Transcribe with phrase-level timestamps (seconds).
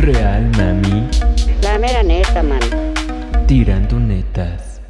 [0.00, 1.08] Real, mami.
[1.60, 2.60] La mera neta, man.
[3.48, 4.80] Tirando netas.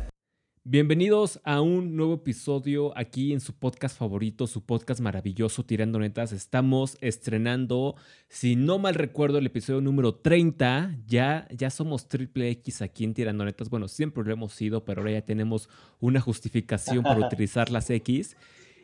[0.64, 6.32] Bienvenidos a un nuevo episodio aquí en su podcast favorito, su podcast maravilloso Tirando Netas.
[6.32, 7.96] Estamos estrenando,
[8.29, 10.98] si no mal recuerdo, el episodio número 30.
[11.07, 13.70] Ya, ya somos triple X aquí en Tirando Netas.
[13.70, 15.70] Bueno, siempre lo hemos sido, pero ahora ya tenemos
[16.00, 18.36] una justificación para utilizar las X.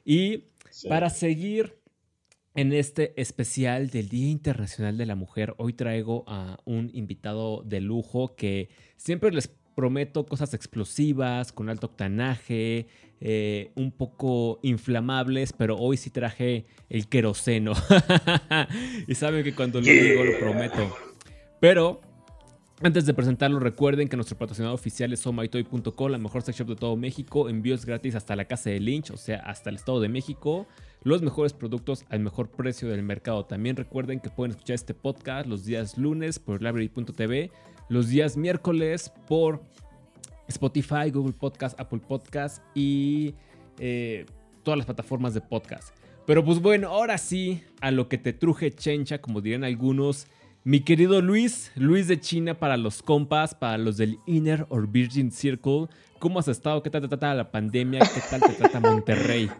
[0.06, 0.45] Y
[0.88, 1.84] para seguir
[2.54, 7.80] en este especial del Día Internacional de la Mujer, hoy traigo a un invitado de
[7.80, 12.86] lujo que siempre les prometo cosas explosivas, con alto octanaje,
[13.20, 17.72] eh, un poco inflamables, pero hoy sí traje el queroseno.
[19.08, 20.96] y saben que cuando lo digo lo prometo.
[21.60, 22.00] Pero
[22.82, 26.77] antes de presentarlo, recuerden que nuestro patrocinador oficial es somaitoy.com, la mejor sex shop de
[26.77, 27.48] todo México.
[27.48, 30.66] Envíos gratis hasta la casa de Lynch, o sea, hasta el Estado de México.
[31.04, 33.44] Los mejores productos al mejor precio del mercado.
[33.44, 37.50] También recuerden que pueden escuchar este podcast los días lunes por library.tv,
[37.91, 39.62] los días miércoles por
[40.48, 43.34] Spotify, Google Podcast, Apple Podcast y
[43.78, 44.24] eh,
[44.62, 45.94] todas las plataformas de podcast.
[46.27, 50.27] Pero pues bueno, ahora sí, a lo que te truje chencha, como dirían algunos.
[50.64, 55.30] Mi querido Luis, Luis de China para los compas, para los del Inner or Virgin
[55.30, 55.89] Circle.
[56.18, 56.83] ¿Cómo has estado?
[56.83, 58.00] ¿Qué tal te trata la pandemia?
[58.00, 59.50] ¿Qué tal te trata Monterrey?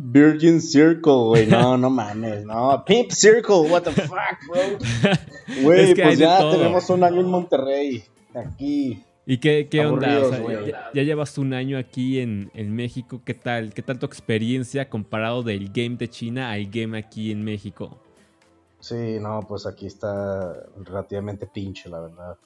[0.00, 1.46] Virgin Circle, güey.
[1.46, 2.84] No, no mames, no.
[2.86, 4.78] Pimp Circle, what the fuck, bro.
[5.62, 8.04] Güey, pues ya tenemos un año en Monterrey.
[8.34, 9.02] Aquí.
[9.26, 10.20] ¿Y qué, qué onda?
[10.20, 13.22] O sea, ya, ya, llevas un año aquí en, en, México.
[13.24, 13.74] ¿Qué tal?
[13.74, 17.98] ¿Qué tal tu experiencia comparado del game de China al game aquí en México?
[18.80, 20.54] Sí, no, pues aquí está
[20.84, 22.36] relativamente pinche, la verdad.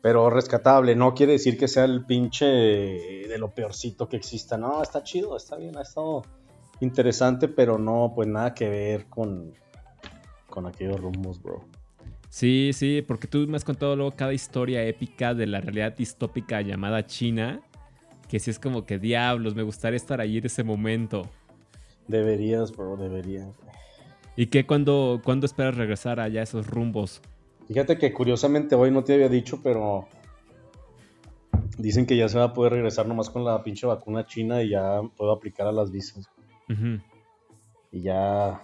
[0.00, 4.56] Pero rescatable, no quiere decir que sea el pinche de lo peorcito que exista.
[4.56, 6.22] No, está chido, está bien, ha estado
[6.80, 9.52] interesante, pero no, pues nada que ver con,
[10.48, 11.64] con aquellos rumbos, bro.
[12.28, 16.60] Sí, sí, porque tú me has contado luego cada historia épica de la realidad distópica
[16.60, 17.60] llamada China,
[18.28, 21.28] que sí es como que diablos, me gustaría estar allí en ese momento.
[22.06, 23.48] Deberías, bro, deberías.
[24.36, 27.20] ¿Y qué cuando, cuando esperas regresar allá a esos rumbos?
[27.66, 30.08] Fíjate que curiosamente hoy no te había dicho, pero
[31.78, 34.70] dicen que ya se va a poder regresar nomás con la pinche vacuna china y
[34.70, 36.28] ya puedo aplicar a las visas.
[37.92, 38.62] Y ya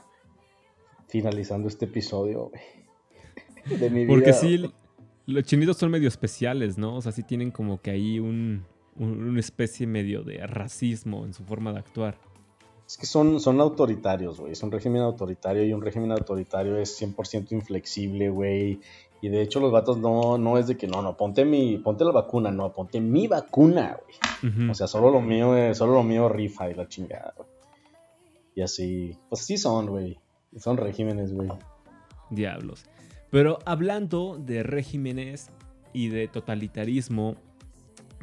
[1.09, 2.50] finalizando este episodio
[3.65, 4.15] de mi vida.
[4.15, 4.71] Porque sí,
[5.27, 6.97] los chinitos son medio especiales, ¿no?
[6.97, 8.65] O sea, sí tienen como que ahí un,
[8.97, 12.19] una especie medio de racismo en su forma de actuar.
[12.87, 14.53] Es que son, son autoritarios, güey.
[14.53, 18.81] Es un régimen autoritario y un régimen autoritario es 100% inflexible, güey.
[19.21, 22.05] Y de hecho los vatos no, no es de que no, no, ponte mi, ponte
[22.05, 24.71] la vacuna, no, ponte mi vacuna, güey.
[24.71, 27.49] O sea, solo lo mío, solo lo mío rifa y la chingada, güey.
[28.56, 30.19] Y así, pues sí son, güey.
[30.56, 31.50] Son regímenes, güey.
[32.31, 32.87] Diablos.
[33.31, 35.50] Pero hablando de regímenes
[35.93, 37.37] y de totalitarismo,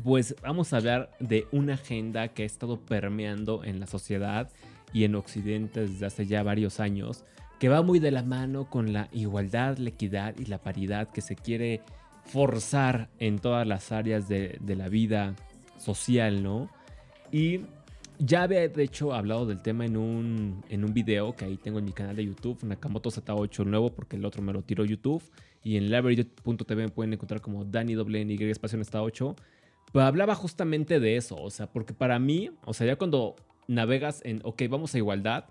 [0.04, 4.50] pues vamos a hablar de una agenda que ha estado permeando en la sociedad
[4.92, 7.26] y en Occidente desde hace ya varios años,
[7.60, 11.22] que va muy de la mano con la igualdad, la equidad y la paridad que
[11.22, 11.82] se quiere
[12.26, 15.36] forzar en todas las áreas de, la vida
[15.78, 16.70] social, ¿no?
[17.32, 17.62] Y
[18.20, 21.80] ya había de hecho hablado del tema en un, en un video que ahí tengo
[21.80, 25.24] en mi canal de YouTube, Nakamoto Z8 nuevo, porque el otro me lo tiró YouTube.
[25.64, 29.36] Y en library.tv me pueden encontrar como Dani Y espacio en 8
[29.94, 33.36] pero hablaba justamente de eso, o sea, porque para mí, o sea, ya cuando
[33.68, 35.46] navegas en, ok, vamos a igualdad,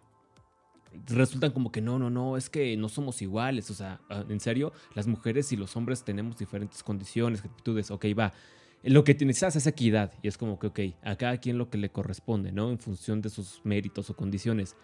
[1.07, 4.41] resultan como que no, no, no, es que no somos iguales, o sea, ah, en
[4.41, 8.33] serio, las mujeres y los hombres tenemos diferentes condiciones, actitudes, ok, va.
[8.83, 11.79] Lo que necesitas es equidad y es como que, ok, a cada quien lo que
[11.79, 12.71] le corresponde, ¿no?
[12.71, 14.77] En función de sus méritos o condiciones.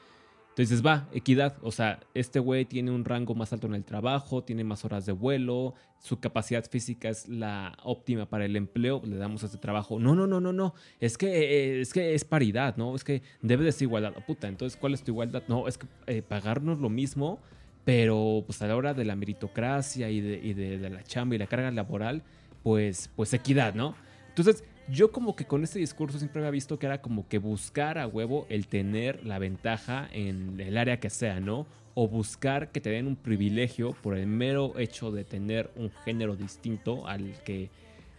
[0.59, 4.43] Entonces va, equidad, o sea, este güey tiene un rango más alto en el trabajo,
[4.43, 9.19] tiene más horas de vuelo, su capacidad física es la óptima para el empleo, le
[9.19, 10.01] damos este trabajo.
[10.01, 12.97] No, no, no, no, no, es que, eh, es que es paridad, ¿no?
[12.97, 14.15] Es que debe de ser igualdad.
[14.17, 15.45] Oh, puta, entonces, ¿cuál es tu igualdad?
[15.47, 17.39] No, es que eh, pagarnos lo mismo,
[17.85, 21.37] pero pues a la hora de la meritocracia y de, y de, de la chamba
[21.37, 22.25] y la carga laboral,
[22.63, 23.95] pues, pues equidad, ¿no?
[24.29, 27.99] Entonces, yo como que con este discurso siempre había visto que era como que buscar
[27.99, 31.67] a huevo el tener la ventaja en el área que sea, ¿no?
[31.95, 36.37] O buscar que te den un privilegio por el mero hecho de tener un género
[36.37, 37.71] distinto al que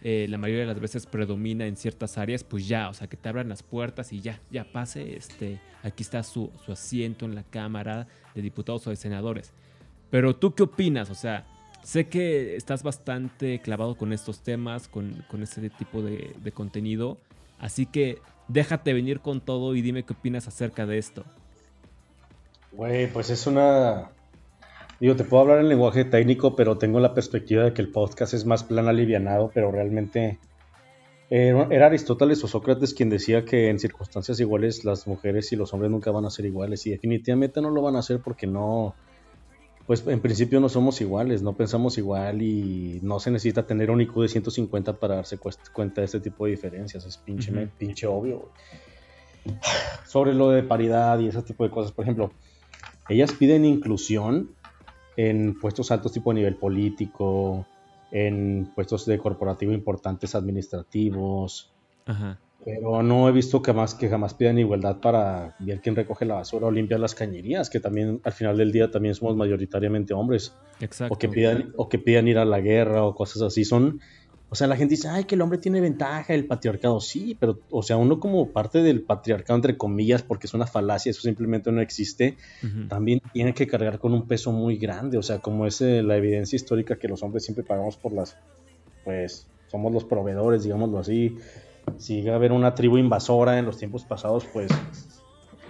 [0.02, 3.16] eh, la mayoría de las veces predomina en ciertas áreas, pues ya, o sea, que
[3.16, 7.34] te abran las puertas y ya, ya pase, este, aquí está su, su asiento en
[7.34, 9.52] la Cámara de Diputados o de Senadores.
[10.10, 11.46] Pero tú qué opinas, o sea,
[11.82, 17.18] Sé que estás bastante clavado con estos temas, con, este tipo de, contenido,
[17.58, 18.18] así que
[18.48, 21.24] déjate venir con todo y dime qué opinas acerca de esto.
[22.72, 24.10] Güey, pues es una...
[25.00, 28.34] Digo, te puedo hablar en lenguaje técnico, pero tengo la perspectiva de que el podcast
[28.34, 30.38] es más plan alivianado, pero realmente
[31.30, 35.72] eh, era Aristóteles o Sócrates quien decía que en circunstancias iguales las mujeres y los
[35.72, 38.96] hombres nunca van a ser iguales y definitivamente no lo van a hacer porque no,
[39.90, 44.00] pues en principio no somos iguales, no pensamos igual y no se necesita tener un
[44.00, 45.36] IQ de 150 para darse
[45.72, 48.50] cuenta de este tipo de diferencias, es pinche, pinche obvio.
[50.06, 52.30] Sobre lo de paridad y ese tipo de cosas, por ejemplo,
[53.08, 54.54] ellas piden inclusión
[55.16, 57.66] en puestos altos tipo a nivel político,
[58.12, 61.72] en puestos de corporativo importantes administrativos.
[62.64, 66.34] Pero no he visto que, más, que jamás pidan igualdad para ver quién recoge la
[66.34, 70.54] basura o limpia las cañerías, que también al final del día también somos mayoritariamente hombres.
[70.80, 71.14] Exacto.
[71.14, 73.64] O que pidan, o que pidan ir a la guerra o cosas así.
[73.64, 74.00] Son
[74.52, 77.00] o sea, la gente dice, ay, que el hombre tiene ventaja, el patriarcado.
[77.00, 81.10] Sí, pero, o sea, uno como parte del patriarcado, entre comillas, porque es una falacia,
[81.10, 82.36] eso simplemente no existe,
[82.88, 85.18] también tiene que cargar con un peso muy grande.
[85.18, 88.36] O sea, como es eh, la evidencia histórica que los hombres siempre pagamos por las,
[89.04, 91.36] pues, somos los proveedores, digámoslo así.
[91.98, 94.70] Si llega a haber una tribu invasora en los tiempos pasados, pues,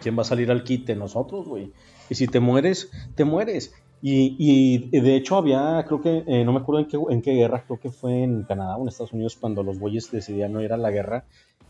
[0.02, 0.94] ¿quién va a salir al quite?
[0.96, 1.72] Nosotros, güey.
[2.08, 3.72] Y si te mueres, te mueres.
[4.02, 7.64] Y, de hecho había, creo que, eh, no me acuerdo en qué, en qué guerra,
[7.66, 10.72] creo que fue en Canadá o en Estados Unidos cuando los bueyes decidían no ir
[10.72, 11.26] a la guerra,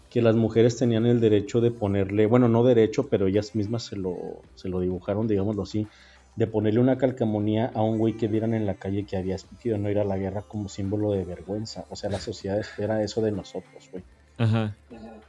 [0.09, 3.97] que las mujeres tenían el derecho de ponerle, bueno, no derecho, pero ellas mismas se
[3.97, 5.89] lo, se lo dibujaron, digámoslo así,
[6.37, 9.79] de ponerle una calcamonía a un güey que vieran en la calle que había escogido
[9.79, 11.85] no ir a la guerra como símbolo de vergüenza.
[11.91, 14.05] O sea, la sociedad espera eso de nosotros, güey.
[14.41, 14.75] Ajá.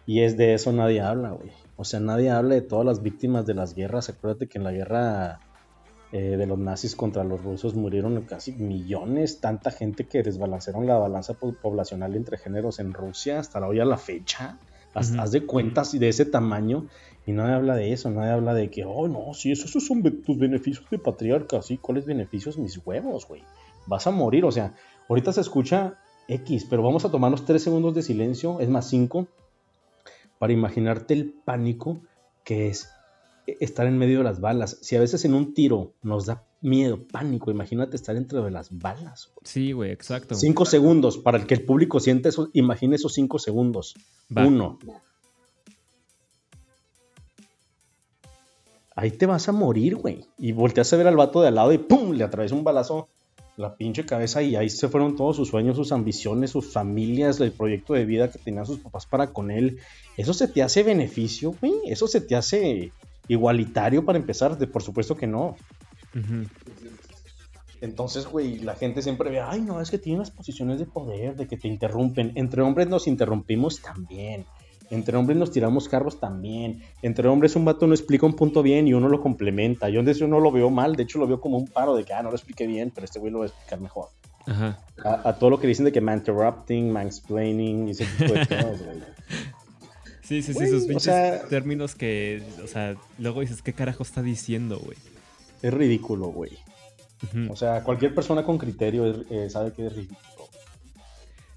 [0.06, 1.52] Y es de eso nadie habla, güey.
[1.76, 4.10] O sea, nadie habla de todas las víctimas de las guerras.
[4.10, 5.40] Acuérdate que en la guerra
[6.14, 10.98] eh, de los nazis contra los rusos murieron casi millones, tanta gente que desbalancearon la
[10.98, 14.58] balanza poblacional entre géneros en Rusia hasta la hoy a la fecha.
[14.94, 16.88] Haz, de cuentas y de ese tamaño
[17.26, 20.38] y nadie habla de eso, nadie habla de que, oh no, sí, esos, son tus
[20.38, 22.58] beneficios de patriarca, sí, ¿cuáles beneficios?
[22.58, 23.42] Mis huevos, güey.
[23.88, 24.74] Vas a morir, o sea,
[25.08, 29.28] ahorita se escucha X, pero vamos a tomarnos tres segundos de silencio, es más cinco,
[30.40, 32.00] para imaginarte el pánico
[32.44, 32.90] que es
[33.46, 34.78] estar en medio de las balas.
[34.82, 38.78] Si a veces en un tiro nos da miedo, pánico, imagínate estar entre de las
[38.78, 39.32] balas.
[39.44, 40.36] Sí, güey, exacto.
[40.36, 43.96] Cinco segundos, para el que el público siente eso, imagine esos cinco segundos.
[44.36, 44.80] Uno.
[48.96, 50.26] Ahí te vas a morir, güey.
[50.38, 52.12] Y volteas a ver al vato de al lado y ¡pum!
[52.12, 53.10] Le atraviesa un balazo
[53.58, 57.52] la pinche cabeza y ahí se fueron todos sus sueños, sus ambiciones, sus familias, el
[57.52, 59.80] proyecto de vida que tenían sus papás para con él.
[60.18, 61.74] ¿Eso se te hace beneficio, güey?
[61.86, 62.92] ¿Eso se te hace
[63.28, 65.56] igualitario para empezar, de, por supuesto que no.
[67.82, 71.36] Entonces, güey, la gente siempre ve, ay, no, es que tiene unas posiciones de poder,
[71.36, 72.32] de que te interrumpen.
[72.36, 74.46] Entre hombres nos interrumpimos también.
[74.92, 76.84] Entre hombres nos tiramos carros también.
[77.02, 79.90] Entre hombres un vato no explica un punto bien y uno lo complementa.
[79.90, 82.04] Yo de eso no lo veo mal, de hecho lo veo como un paro de
[82.04, 84.10] que, ah, no lo expliqué bien, pero este güey lo va a explicar mejor.
[84.46, 84.80] Ajá.
[85.04, 88.84] A, todo lo que dicen de que man interrupting, explaining y ese tipo de cosas,
[88.84, 89.00] güey.
[90.24, 94.80] Sí, sí, sí, esos pinches términos que, o sea, luego dices, ¿qué carajo está diciendo,
[94.80, 94.98] güey?
[95.62, 96.52] Es ridículo, güey.
[97.50, 100.41] O sea, cualquier persona con criterio eh, sabe que es ridículo.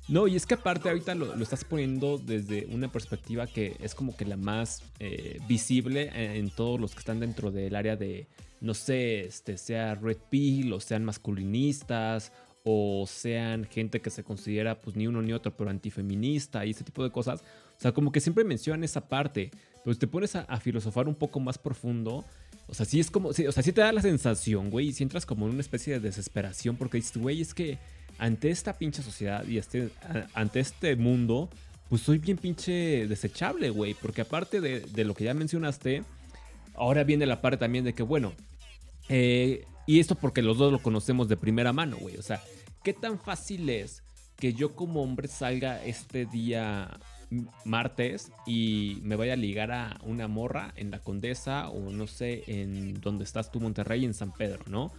[0.06, 4.14] No, y es que aparte ahorita lo, estás poniendo desde una perspectiva que es como
[4.14, 8.26] que la más eh, visible en, todos los que están dentro del área de,
[8.60, 12.32] no sé, este, sea Red Pill o sean masculinistas
[12.64, 16.84] o sean gente que se considera pues ni uno ni otro pero antifeminista y ese
[16.84, 17.40] tipo de cosas.
[17.40, 19.50] O sea, como que siempre mencionan esa parte,
[19.82, 22.24] pero si te pones a, filosofar un poco más profundo,
[22.66, 25.02] o sea, sí es como, o sea, sí te da la sensación, güey, y si
[25.02, 27.78] entras como en una especie de desesperación porque dices, güey, es que
[28.18, 29.90] ante esta pinche sociedad y este,
[30.34, 31.48] ante este mundo,
[31.88, 36.02] pues soy bien pinche desechable, güey, porque aparte de, lo que ya mencionaste,
[36.74, 38.32] ahora viene la parte también de que, bueno,
[39.08, 42.42] eh, y esto porque los dos lo conocemos de primera mano, güey, o sea,
[42.82, 44.02] ¿qué tan fácil es
[44.36, 46.98] que yo como hombre salga este día
[47.64, 52.44] martes y me vaya a ligar a una morra en la Condesa o no sé,
[52.46, 54.92] en donde estás tú, Monterrey, en San Pedro, ¿no?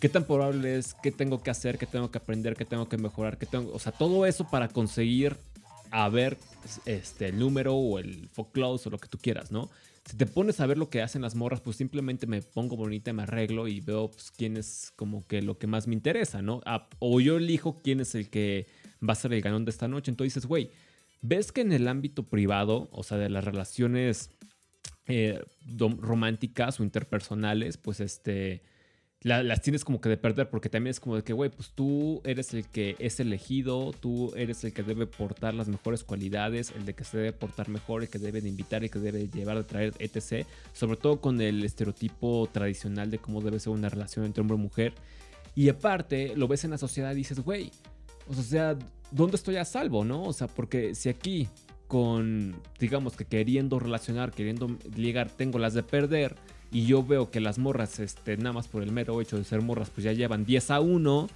[0.00, 0.94] ¿Qué tan probable es?
[0.94, 1.76] ¿Qué tengo que hacer?
[1.76, 2.56] ¿Qué tengo que aprender?
[2.56, 3.36] ¿Qué tengo que mejorar?
[3.36, 3.70] ¿Qué tengo?
[3.72, 5.36] O sea, todo eso para conseguir
[5.90, 6.38] a ver
[6.86, 9.68] este, el número o el fuck close o lo que tú quieras, ¿no?
[10.06, 13.12] Si te pones a ver lo que hacen las morras, pues simplemente me pongo bonita,
[13.12, 16.62] me arreglo y veo pues, quién es como que lo que más me interesa, ¿no?
[16.98, 18.66] o yo elijo quién es el que
[19.06, 20.10] va a ser el ganón de esta noche.
[20.10, 20.70] Entonces dices, güey,
[21.20, 24.30] ves que en el ámbito privado, o sea, de las relaciones
[25.06, 25.44] eh,
[25.76, 28.62] románticas o interpersonales, pues este,
[29.22, 31.70] la- las tienes como que de perder, porque también es como de que, güey, pues
[31.74, 36.72] tú eres el que es elegido, tú eres el que debe portar las mejores cualidades,
[36.74, 39.18] el de que se debe portar mejor, el que debe de invitar, el que debe
[39.18, 40.46] de llevar, de traer, etc.
[40.72, 44.60] Sobre todo con el estereotipo tradicional de cómo debe ser una relación entre hombre y
[44.60, 44.94] mujer.
[45.54, 47.70] Y aparte, lo ves en la sociedad y dices, güey,
[48.26, 48.78] o sea,
[49.10, 50.22] ¿dónde estoy a salvo, no?
[50.24, 51.48] O sea, porque si aquí
[51.88, 56.36] con, digamos que queriendo relacionar, queriendo ligar, tengo las de perder
[56.72, 59.60] y yo veo que las morras, este, nada más por el mero hecho de ser
[59.62, 61.28] morras, pues ya llevan 10 a 1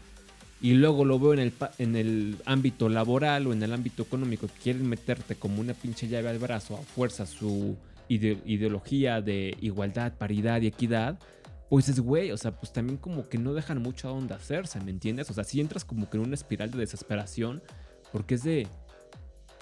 [0.63, 4.49] y luego lo veo en el, en el ámbito laboral o en el ámbito económico,
[4.63, 7.77] quieren meterte como una pinche llave al brazo a fuerza su
[8.09, 11.19] ide- ideología de igualdad, paridad y equidad,
[11.69, 14.81] pues es güey, o sea, pues también como que no dejan mucho a dónde hacerse,
[14.81, 15.29] ¿me entiendes?
[15.31, 17.61] O sea, si entras como que en una espiral de desesperación,
[18.13, 18.69] porque es de,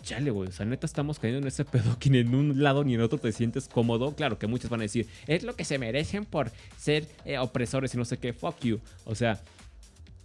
[0.02, 2.84] chale, güey, o sea, neta estamos cayendo en ese pedo que ni en un lado
[2.84, 4.14] ni en otro te sientes cómodo.
[4.14, 7.94] Claro que muchos van a decir, es lo que se merecen por ser eh, opresores
[7.94, 8.80] y no sé qué, fuck you.
[9.04, 9.40] O sea,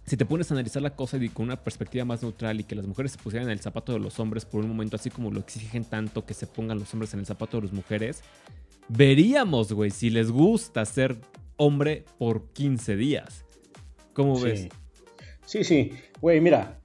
[0.06, 2.74] si te pones a analizar la cosa y con una perspectiva más neutral y que
[2.74, 5.30] las mujeres se pusieran en el zapato de los hombres por un momento, así como
[5.30, 8.22] lo exigen tanto que se pongan los hombres en el zapato de las mujeres,
[8.88, 11.16] veríamos, güey, si les gusta ser
[11.56, 13.44] hombre por 15 días.
[14.14, 14.44] ¿Cómo Sí.
[14.44, 14.68] ves?
[15.44, 15.92] Sí, sí.
[16.20, 16.77] Güey, mira.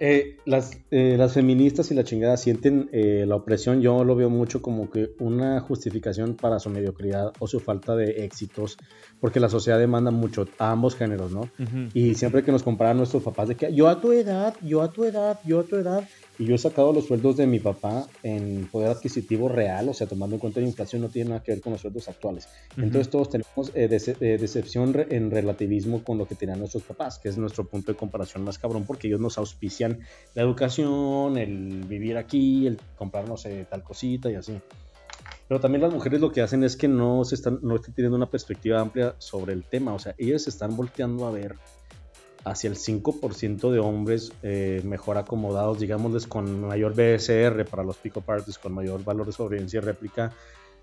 [0.00, 3.80] Eh, las, eh, las feministas y la chingada sienten eh, la opresión.
[3.80, 8.24] Yo lo veo mucho como que una justificación para su mediocridad o su falta de
[8.24, 8.76] éxitos.
[9.20, 11.48] Porque la sociedad demanda mucho a ambos géneros, ¿no?
[11.94, 14.90] Y siempre que nos comparan nuestros papás de que yo a tu edad, yo a
[14.90, 16.06] tu edad, yo a tu edad.
[16.38, 20.06] Y yo he sacado los sueldos de mi papá en poder adquisitivo real, o sea,
[20.06, 22.46] tomando en cuenta la inflación, no tiene nada que ver con los sueldos actuales.
[22.76, 26.82] Entonces todos tenemos eh, dece- eh, decepción re- en relativismo con lo que tenían nuestros
[26.82, 30.00] papás, que es nuestro punto de comparación más cabrón, porque ellos nos auspician
[30.34, 34.58] la educación, el vivir aquí, el comprarnos eh, tal cosita y así.
[35.48, 38.16] Pero también las mujeres lo que hacen es que no, se están, no están teniendo
[38.16, 41.54] una perspectiva amplia sobre el tema, o sea, ellas se están volteando a ver
[42.46, 48.20] hacia el 5% de hombres eh, mejor acomodados, digámosles con mayor BSR para los pico
[48.20, 50.32] parties, con mayor valor de sobrevivencia y réplica.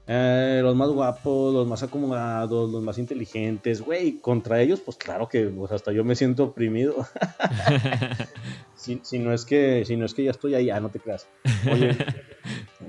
[0.06, 5.30] Eh, los más guapos, los más acomodados, los más inteligentes, güey, contra ellos, pues claro
[5.30, 6.96] que pues, hasta yo me siento oprimido.
[8.76, 11.00] si, si no es que, si no es que ya estoy ahí, ah, no te
[11.00, 11.28] creas.
[11.72, 11.96] Oye,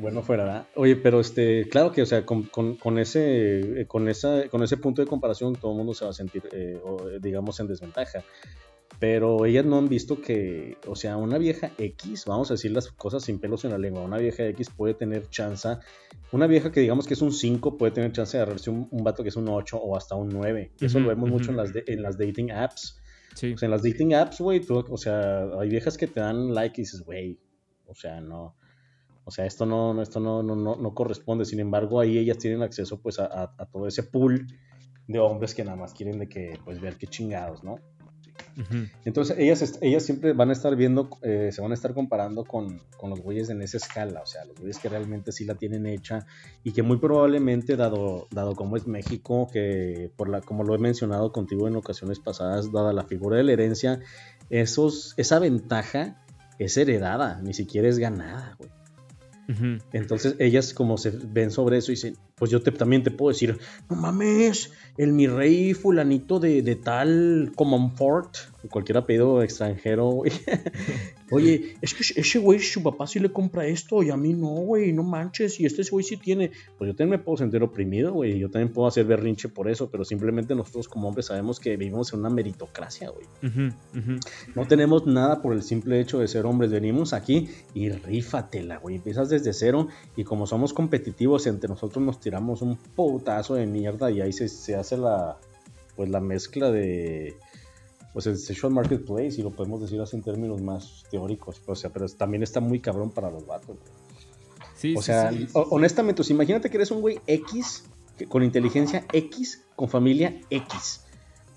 [0.01, 0.67] bueno fuera, ¿verdad?
[0.77, 4.63] Oye, pero este, claro que, o sea, con, con- con ese, eh, con esa, con
[4.63, 7.59] ese punto de comparación, todo el mundo se va a sentir, eh, o, eh, digamos,
[7.61, 8.23] en desventaja.
[9.01, 12.89] Pero ellas no han visto que, o sea, una vieja X, vamos a decir las
[12.93, 15.69] cosas sin pelos en la lengua, una vieja X puede tener chance,
[16.31, 19.03] una vieja que digamos que es un 5 puede tener chance de agarrarse un, un
[19.03, 20.71] vato que es un 8 o hasta un 9.
[20.81, 23.01] Eso lo vemos mucho en las, de- en las dating apps.
[23.35, 23.53] Sí.
[23.53, 26.81] O sea, en las dating apps, güey, o sea, hay viejas que te dan like
[26.81, 27.39] y dices, güey,
[27.87, 28.55] o sea, no,
[29.25, 31.45] o sea, esto no, no- esto no, no, no, no corresponde.
[31.45, 34.47] Sin embargo, ahí ellas tienen acceso, pues, a, a- a todo ese pool
[35.09, 37.77] de hombres que nada más quieren de que, pues, ver qué chingados, ¿no?
[39.05, 42.81] Entonces, ellas, ellas siempre van a estar viendo, eh, se van a estar comparando con,
[42.97, 45.87] con los güeyes en esa escala, o sea, los güeyes que realmente sí la tienen
[45.87, 46.27] hecha
[46.63, 50.79] y que muy probablemente, dado, dado como es México, que por la, como lo he
[50.79, 54.01] mencionado contigo en ocasiones pasadas, dada la figura de la herencia,
[54.51, 56.23] esos, esa ventaja
[56.61, 58.71] es heredada, ni siquiera es ganada, güey.
[59.93, 63.33] Entonces ellas como se ven sobre eso y dicen, pues yo te, también te puedo
[63.33, 68.37] decir, no mames, el mi rey fulanito de, de tal Comonfort,
[68.71, 70.33] cualquier apellido extranjero, güey.
[71.31, 74.49] Oye, es que ese güey, su papá sí le compra esto y a mí no,
[74.49, 76.51] güey, no manches, y este güey sí tiene.
[76.79, 79.91] Pues yo también me puedo sentir oprimido, güey, yo también puedo hacer berrinche por eso,
[79.91, 83.27] pero simplemente nosotros como hombres sabemos que vivimos en una meritocracia, güey.
[84.55, 86.71] No tenemos nada por el simple hecho de ser hombres.
[86.71, 88.97] Venimos aquí y rífatela, güey.
[88.97, 94.11] Empiezas desde cero y como somos competitivos entre nosotros nos tiramos un putazo de mierda
[94.11, 95.37] y ahí se, se hace la
[95.95, 97.37] pues la mezcla de
[98.13, 101.61] pues el sexual marketplace y lo podemos decir así en términos más teóricos.
[101.67, 103.77] O sea, pero también está muy cabrón para los vatos.
[103.77, 103.93] güey.
[104.77, 105.49] Sí, O sí, sea, sí.
[105.53, 107.85] honestamente, sea, imagínate que eres un güey X,
[108.17, 111.03] que- con inteligencia X, con familia X.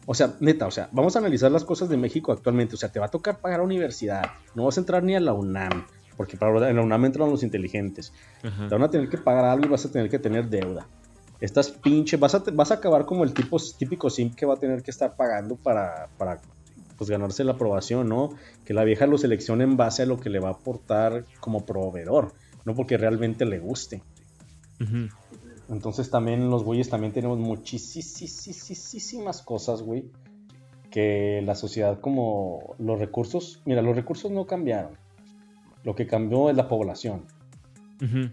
[0.05, 2.75] O sea, neta, o sea, vamos a analizar las cosas de México actualmente.
[2.75, 4.23] O sea, te va a tocar pagar universidad.
[4.55, 5.85] No vas a entrar ni a la UNAM,
[6.17, 8.11] porque para en la UNAM entran los inteligentes.
[8.43, 8.67] Ajá.
[8.67, 10.85] Te van a tener que pagar algo y vas a tener que tener deuda.
[11.39, 14.57] Estás pinche, vas a, vas a acabar como el tipo típico simp que va a
[14.57, 16.41] tener que estar pagando para, para
[16.97, 18.31] pues ganarse la aprobación, ¿no?
[18.65, 21.65] Que la vieja lo seleccione en base a lo que le va a aportar como
[21.65, 22.33] proveedor,
[22.65, 24.01] no porque realmente le guste.
[25.69, 30.05] Entonces también los güeyes también tenemos muchísimas cosas, güey,
[30.89, 34.97] que la sociedad como los recursos, mira, los recursos no cambiaron.
[35.83, 37.23] Lo que cambió es la población.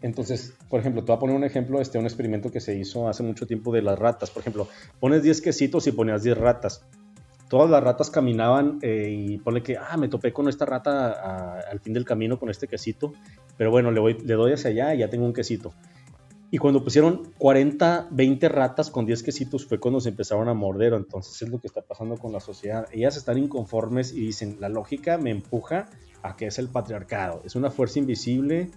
[0.02, 3.08] Entonces, por ejemplo, te voy a poner un ejemplo, este, un experimento que se hizo
[3.08, 4.30] hace mucho tiempo de las ratas.
[4.30, 4.68] Por ejemplo,
[5.00, 6.84] pones 10 quesitos y ponías 10 ratas.
[7.48, 11.60] Todas las ratas caminaban eh, y pone que, ah, me topé con esta rata a-
[11.70, 13.12] al fin del camino con este quesito.
[13.56, 15.72] Pero bueno, le, voy, le doy hacia allá y ya tengo un quesito.
[16.50, 20.92] Y cuando pusieron 40, 20 ratas con 10 quesitos fue cuando se empezaron a morder.
[20.92, 22.86] Entonces es lo que está pasando con la sociedad.
[22.92, 25.88] Ellas están inconformes y dicen, la lógica me empuja
[26.24, 27.42] a que es el patriarcado.
[27.44, 28.70] Es una fuerza invisible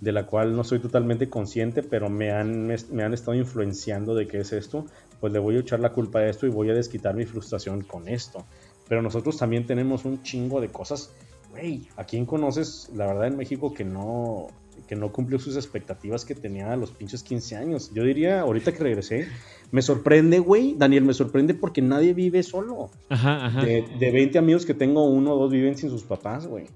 [0.00, 4.14] de la cual no soy totalmente consciente, pero me han, me, me han estado influenciando
[4.14, 4.84] de qué es esto.
[5.18, 7.82] Pues le voy a echar la culpa a esto y voy a desquitar mi frustración
[7.82, 8.44] con esto.
[8.86, 11.10] Pero nosotros también tenemos un chingo de cosas.
[11.50, 14.48] Güey, ¿a quién conoces, la verdad, en México que no,
[14.86, 17.92] que no cumplió sus expectativas que tenía a los pinches 15 años?
[17.94, 19.26] Yo diría, ahorita que regresé,
[19.70, 22.90] me sorprende, güey, Daniel, me sorprende porque nadie vive solo.
[23.08, 23.64] Ajá, ajá.
[23.64, 26.66] De, de 20 amigos que tengo, uno o dos viven sin sus papás, güey.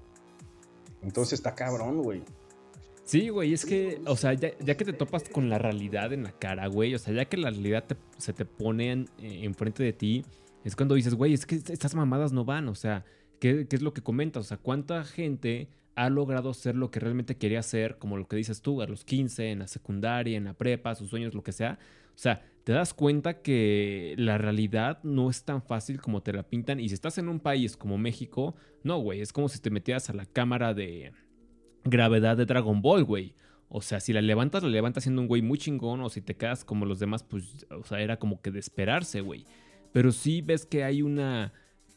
[1.05, 2.21] Entonces está cabrón, güey.
[3.03, 6.23] Sí, güey, es que, o sea, ya, ya que te topas con la realidad en
[6.23, 9.41] la cara, güey, o sea, ya que la realidad te- se te pone en- eh,
[9.43, 10.25] enfrente de ti,
[10.63, 13.05] es cuando dices, güey, es que est- estas mamadas no van, o sea,
[13.39, 14.45] ¿qué, qué es lo que comentas?
[14.45, 18.37] O sea, ¿cuánta gente ha logrado ser lo que realmente quería ser, como lo que
[18.37, 21.51] dices tú, a los 15, en la secundaria, en la prepa, sus sueños, lo que
[21.51, 21.77] sea?
[22.15, 26.41] O sea, te das cuenta que la realidad no es tan fácil como te la
[26.41, 29.69] pintan, y si estás en un país como México, no, güey, es como si te
[29.69, 31.11] metieras a la cámara de
[31.83, 33.35] gravedad de Dragon Ball, güey.
[33.69, 36.35] O sea, si la levantas, la levantas siendo un güey muy chingón, o si te
[36.35, 39.45] quedas como los demás, pues, o sea, era como que de esperarse, güey.
[39.93, 41.53] Pero sí ves que hay una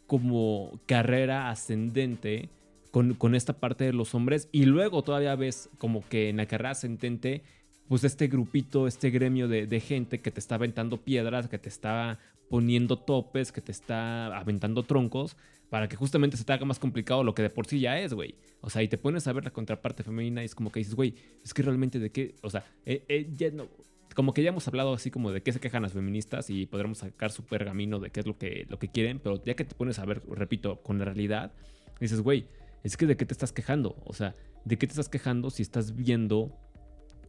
[0.06, 2.50] como carrera ascendente
[2.90, 6.44] con, con esta parte de los hombres, y luego todavía ves como que en la
[6.44, 7.42] carrera ascendente,
[7.88, 11.68] pues este grupito, este gremio de, de gente que te está aventando piedras, que te
[11.68, 12.18] está
[12.48, 15.36] poniendo topes, que te está aventando troncos,
[15.70, 18.14] para que justamente se te haga más complicado lo que de por sí ya es,
[18.14, 18.34] güey.
[18.60, 20.94] O sea, y te pones a ver la contraparte femenina y es como que dices,
[20.94, 21.14] güey,
[21.44, 23.68] es que realmente de qué, o sea, eh, eh, ya no,
[24.14, 26.98] como que ya hemos hablado así como de qué se quejan las feministas y podremos
[26.98, 29.74] sacar su pergamino de qué es lo que, lo que quieren, pero ya que te
[29.74, 31.52] pones a ver, repito, con la realidad,
[32.00, 32.46] dices, güey,
[32.82, 35.62] es que de qué te estás quejando, o sea, de qué te estás quejando si
[35.62, 36.56] estás viendo,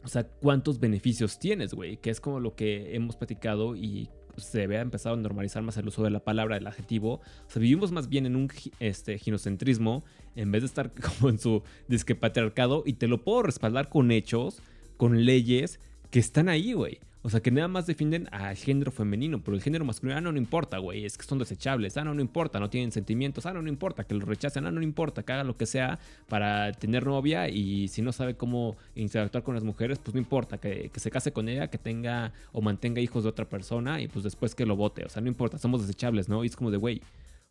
[0.03, 4.63] o sea, cuántos beneficios tienes, güey, que es como lo que hemos platicado y se
[4.63, 7.15] había empezado a normalizar más el uso de la palabra, del adjetivo.
[7.15, 10.03] O sea, vivimos más bien en un este, ginocentrismo
[10.35, 14.11] en vez de estar como en su disque patriarcado y te lo puedo respaldar con
[14.11, 14.61] hechos,
[14.97, 16.99] con leyes que están ahí, güey.
[17.21, 20.31] O sea, que nada más defienden al género femenino, pero el género masculino, ah, no,
[20.31, 23.51] no importa, güey, es que son desechables, ah, no, no importa, no tienen sentimientos, ah,
[23.51, 25.99] no, no importa, que lo rechacen, ah, no, no importa, que haga lo que sea
[26.29, 30.59] para tener novia y si no sabe cómo interactuar con las mujeres, pues no importa,
[30.59, 34.07] que, que se case con ella, que tenga o mantenga hijos de otra persona y
[34.07, 36.45] pues después que lo vote, o sea, no importa, somos desechables, ¿no?
[36.45, 37.01] Y es como de, güey,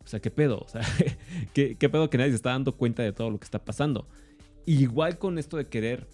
[0.03, 0.59] o sea, ¿qué pedo?
[0.65, 0.81] O sea,
[1.53, 4.07] ¿qué, ¿qué pedo que nadie se está dando cuenta de todo lo que está pasando?
[4.65, 6.07] Igual con esto de querer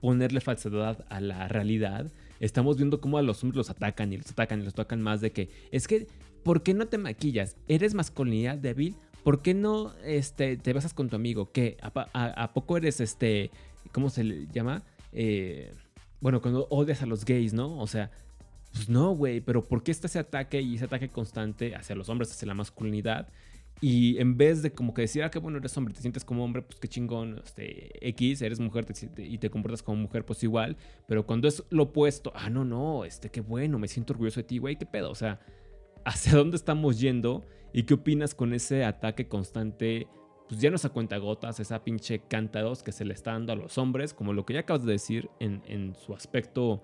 [0.00, 2.10] ponerle falsedad a la realidad,
[2.42, 5.20] estamos viendo cómo a los hombres los atacan y los atacan y los atacan más
[5.20, 6.06] de que es que,
[6.44, 7.56] ¿por qué no te maquillas?
[7.68, 8.94] ¿Eres masculinidad débil?
[9.24, 11.50] ¿Por qué no este, te besas con tu amigo?
[11.52, 11.76] ¿Qué?
[11.80, 13.50] ¿A, pa- a- a poco eres este,
[13.92, 14.82] ¿cómo se le llama?
[15.12, 15.72] Eh,
[16.20, 17.78] bueno, cuando odias a los gays, ¿no?
[17.78, 18.10] O sea,
[18.72, 22.08] pues no, güey, pero ¿por qué está ese ataque y ese ataque constante hacia los
[22.08, 23.28] hombres, hacia la masculinidad?
[23.80, 26.44] Y en vez de como que decir, ah, qué bueno, eres hombre, te sientes como
[26.44, 30.76] hombre, pues qué chingón, este, X, eres mujer y te comportas como mujer, pues igual.
[31.06, 34.44] Pero cuando es lo opuesto, ah, no, no, este, qué bueno, me siento orgulloso de
[34.44, 35.10] ti, güey, qué pedo.
[35.10, 35.40] O sea,
[36.04, 37.44] ¿hacia dónde estamos yendo?
[37.72, 40.06] ¿Y qué opinas con ese ataque constante?
[40.48, 43.56] Pues ya no es a cuentagotas, esa pinche cántaros que se le está dando a
[43.56, 46.82] los hombres, como lo que ya acabas de decir en, en su aspecto,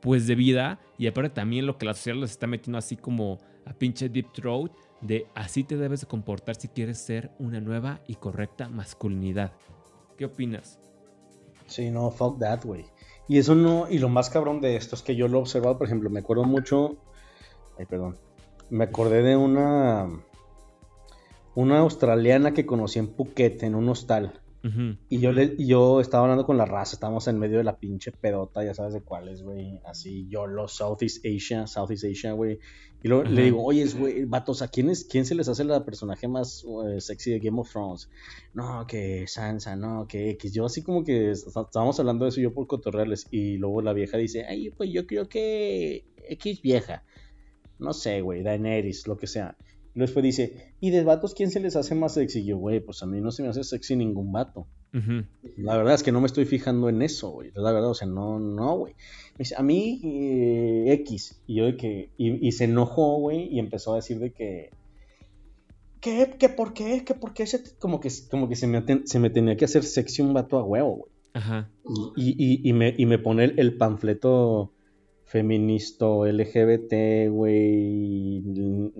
[0.00, 0.80] pues de vida.
[0.96, 4.32] Y aparte también lo que la sociedad les está metiendo así como a pinche deep
[4.32, 9.52] throat de así te debes de comportar si quieres ser una nueva y correcta masculinidad.
[10.16, 10.80] ¿Qué opinas?
[11.66, 12.86] Sí, no, fuck that, güey.
[13.28, 15.76] Y eso no, y lo más cabrón de esto es que yo lo he observado,
[15.76, 16.96] por ejemplo, me acuerdo mucho,
[17.78, 18.16] ay, perdón,
[18.70, 20.08] me acordé de una,
[21.54, 24.40] una australiana que conocí en Phuket, en un hostal.
[25.08, 28.12] Y yo, le, yo estaba hablando con la raza, estábamos en medio de la pinche
[28.12, 29.80] pedota, ya sabes de cuáles, güey.
[29.84, 32.58] Así, yo los Southeast Asia, Southeast Asia, güey.
[33.02, 35.84] Y luego le digo, oye, güey, vatos, ¿a quién, es, quién se les hace la
[35.84, 38.10] personaje más eh, sexy de Game of Thrones?
[38.54, 40.52] No, que Sansa, no, que X.
[40.52, 43.26] Yo así como que est- estábamos hablando de eso yo por cotorreales.
[43.30, 47.04] Y luego la vieja dice, ay, pues yo creo que X vieja.
[47.78, 49.56] No sé, güey, Daenerys, lo que sea.
[49.98, 52.40] Después dice, ¿y de vatos quién se les hace más sexy?
[52.40, 54.66] Y yo, güey, pues a mí no se me hace sexy ningún vato.
[55.58, 57.50] La verdad es que no me estoy fijando en eso, güey.
[57.54, 58.94] La verdad, o sea, no, no, güey.
[59.32, 61.40] Me dice, a mí, eh, X.
[61.46, 64.70] Y yo de que, y, y se enojó, güey, y empezó a decir de que,
[66.00, 66.34] ¿qué?
[66.38, 67.04] ¿Qué por qué?
[67.04, 67.46] ¿Qué por qué?
[67.46, 70.32] Se- como que, como que se, me, ten- se me tenía que hacer sexy un
[70.34, 71.12] vato a huevo, güey.
[71.34, 71.68] Ajá.
[72.16, 74.72] Y, y- y me, y me pone el, el panfleto
[75.28, 78.42] feminista LGBT, güey,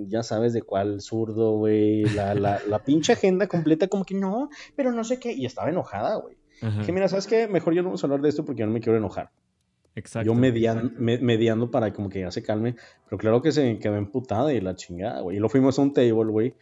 [0.09, 4.51] ya sabes de cuál zurdo, güey, la, la, la pinche agenda completa como que no,
[4.77, 6.37] pero no sé qué, y estaba enojada, güey.
[6.61, 7.47] Dije, mira, ¿sabes qué?
[7.47, 9.31] Mejor yo no vamos a hablar de esto porque yo no me quiero enojar.
[9.95, 10.27] Exacto.
[10.27, 13.97] Yo median- me- mediando para como que ya se calme, pero claro que se quedó
[13.97, 15.37] emputada y la chingada, güey.
[15.37, 16.55] Y lo fuimos a un table, güey.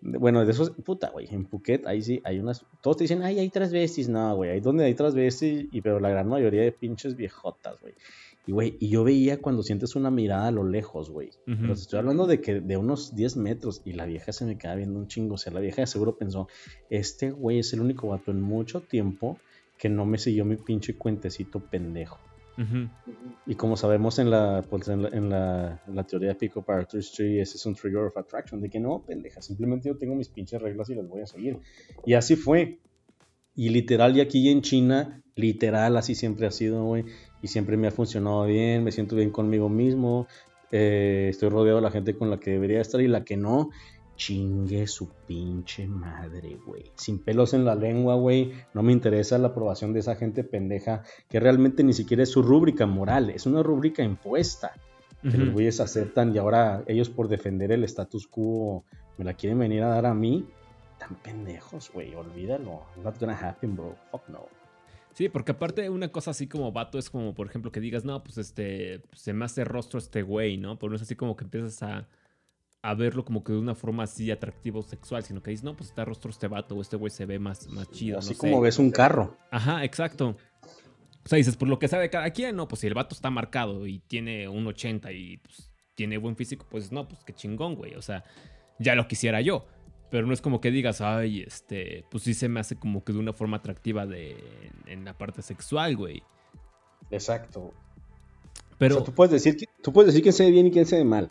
[0.00, 3.38] Bueno, de esos, puta, güey, en Phuket, ahí sí, hay unas, todos te dicen, ay,
[3.38, 7.16] hay transvestis, no, güey, ahí donde hay transvestis, y pero la gran mayoría de pinches
[7.16, 7.94] viejotas, güey.
[8.46, 11.30] Y, güey, y yo veía cuando sientes una mirada a lo lejos, güey.
[11.44, 14.56] Pero te estoy hablando de que de unos 10 metros, y la vieja se me
[14.56, 16.48] queda viendo un chingo, o sea, la vieja de seguro pensó,
[16.88, 19.38] este güey es el único vato en mucho tiempo
[19.76, 22.18] que no me siguió mi pinche cuentecito pendejo.
[23.46, 26.64] Y como sabemos en la, pues en la, en la, en la teoría de Pico
[26.64, 30.28] Tree, ese es un trigger of attraction, de que no, pendeja, simplemente yo tengo mis
[30.28, 31.58] pinches reglas y las voy a seguir.
[32.06, 32.78] Y así fue.
[33.54, 37.04] Y literal, y aquí en China, literal, así siempre ha sido, güey.
[37.42, 40.26] Y siempre me ha funcionado bien, me siento bien conmigo mismo.
[40.72, 43.70] eh, estoy rodeado de la gente con la que debería estar y la que no.
[44.16, 46.90] Chingue su pinche madre, güey.
[46.94, 48.52] Sin pelos en la lengua, güey.
[48.72, 52.42] No me interesa la aprobación de esa gente pendeja que realmente ni siquiera es su
[52.42, 54.72] rúbrica moral, es una rúbrica impuesta.
[55.22, 58.84] Que los güeyes aceptan y ahora ellos por defender el status quo
[59.18, 60.46] me la quieren venir a dar a mí.
[60.98, 62.14] Tan pendejos, güey.
[62.14, 62.82] Olvídalo.
[63.02, 63.96] Not gonna happen, bro.
[64.12, 64.46] Fuck no.
[65.16, 68.22] Sí, porque aparte una cosa así como vato es como, por ejemplo, que digas, no,
[68.22, 70.78] pues este, se me hace rostro este güey, ¿no?
[70.78, 72.06] Pero no es así como que empiezas a,
[72.82, 75.88] a verlo como que de una forma así atractivo sexual, sino que dices, no, pues
[75.88, 78.56] está rostro este vato o este güey se ve más, más chido, Así no como
[78.56, 78.62] sé.
[78.64, 79.38] ves un carro.
[79.50, 80.36] Ajá, exacto.
[81.24, 83.30] O sea, dices, por lo que sabe cada quien, no, pues si el vato está
[83.30, 87.74] marcado y tiene un 80 y pues, tiene buen físico, pues no, pues qué chingón,
[87.74, 87.94] güey.
[87.94, 88.22] O sea,
[88.78, 89.66] ya lo quisiera yo.
[90.10, 93.12] Pero no es como que digas, ay, este, pues sí se me hace como que
[93.12, 94.36] de una forma atractiva de,
[94.86, 96.22] en la parte sexual, güey.
[97.10, 97.72] Exacto.
[98.78, 100.70] Pero, o sea, tú puedes decir, que- tú puedes decir quién se ve bien y
[100.70, 101.30] quién se ve mal.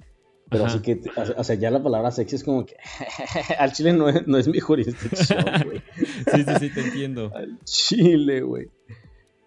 [0.49, 0.75] Pero Ajá.
[0.75, 1.01] así que,
[1.37, 2.75] o sea, ya la palabra sexy es como que
[3.59, 5.81] al chile no es, no es mi jurisdicción, güey.
[5.95, 7.31] sí, sí, sí, te entiendo.
[7.33, 8.69] Al chile, güey.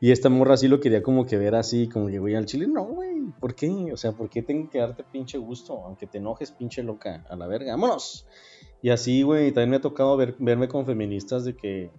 [0.01, 2.67] Y esta morra sí lo quería como que ver así, como que, güey, al chile
[2.67, 3.19] no, güey.
[3.41, 3.69] ¿Por qué?
[3.93, 5.85] O sea, ¿por qué tengo que darte pinche gusto?
[5.85, 7.73] Aunque te enojes, pinche loca, a la verga.
[7.73, 8.27] ¡Vámonos!
[8.83, 11.91] Y así, güey, también me ha tocado ver- verme con feministas de que...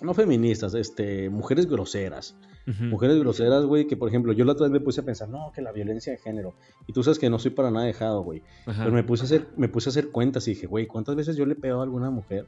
[0.00, 2.34] No feministas, este, mujeres groseras.
[2.90, 5.52] Mujeres groseras, güey, que por ejemplo, yo la otra vez me puse a pensar, no,
[5.54, 6.54] que la violencia de género.
[6.88, 8.42] Y tú sabes que no soy para nada dejado, güey.
[8.78, 11.36] Pero me puse a hacer, me puse a hacer cuentas y dije, güey, ¿cuántas veces
[11.36, 12.46] yo le he pegado a alguna mujer?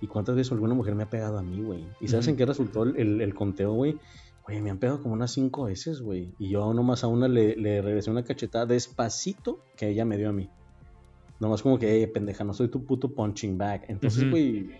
[0.00, 1.84] ¿Y cuántas veces alguna mujer me ha pegado a mí, güey?
[2.00, 3.98] ¿Y sabes en qué resultó el, el- el conteo, güey?
[4.46, 6.32] Güey, me han pegado como unas cinco veces, güey.
[6.38, 10.30] Y yo nomás a una le, le regresé una cachetada despacito que ella me dio
[10.30, 10.48] a mí.
[11.40, 13.84] Nomás como que, "Ey, pendeja, no soy tu puto punching bag.
[13.88, 14.70] Entonces, güey...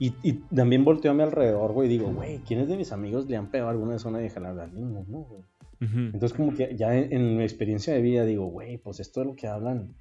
[0.00, 3.28] Y, y también volteo a mi alrededor, güey, y digo, güey, ¿quiénes de mis amigos
[3.28, 4.38] le han pegado alguna vez a una vieja?
[4.38, 5.42] La verdad, ninguno, güey.
[5.80, 9.26] Entonces, como que ya en, en mi experiencia de vida digo, güey, pues esto de
[9.26, 9.94] lo que hablan,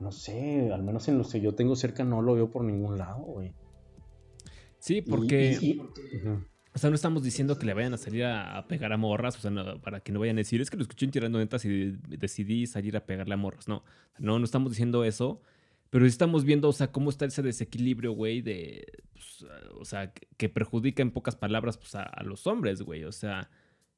[0.00, 2.98] no sé, al menos en los que yo tengo cerca no lo veo por ningún
[2.98, 3.52] lado, güey.
[4.80, 5.80] Sí, Y- porque, y-.
[6.74, 9.40] o sea, no estamos diciendo que le vayan a salir a, pegar a morras, o
[9.40, 11.64] sea, no, para que no vayan a decir, es que lo escuché en tirando netas
[11.64, 13.68] y de- decidí salir a pegarle a morras.
[13.68, 13.84] No,
[14.18, 15.42] no, no estamos diciendo eso,
[15.90, 19.44] pero sí estamos viendo, o sea, cómo está ese desequilibrio, güey, de, pues,
[19.78, 23.50] o sea, que, perjudica en pocas palabras, pues, a, a los hombres, güey, o sea,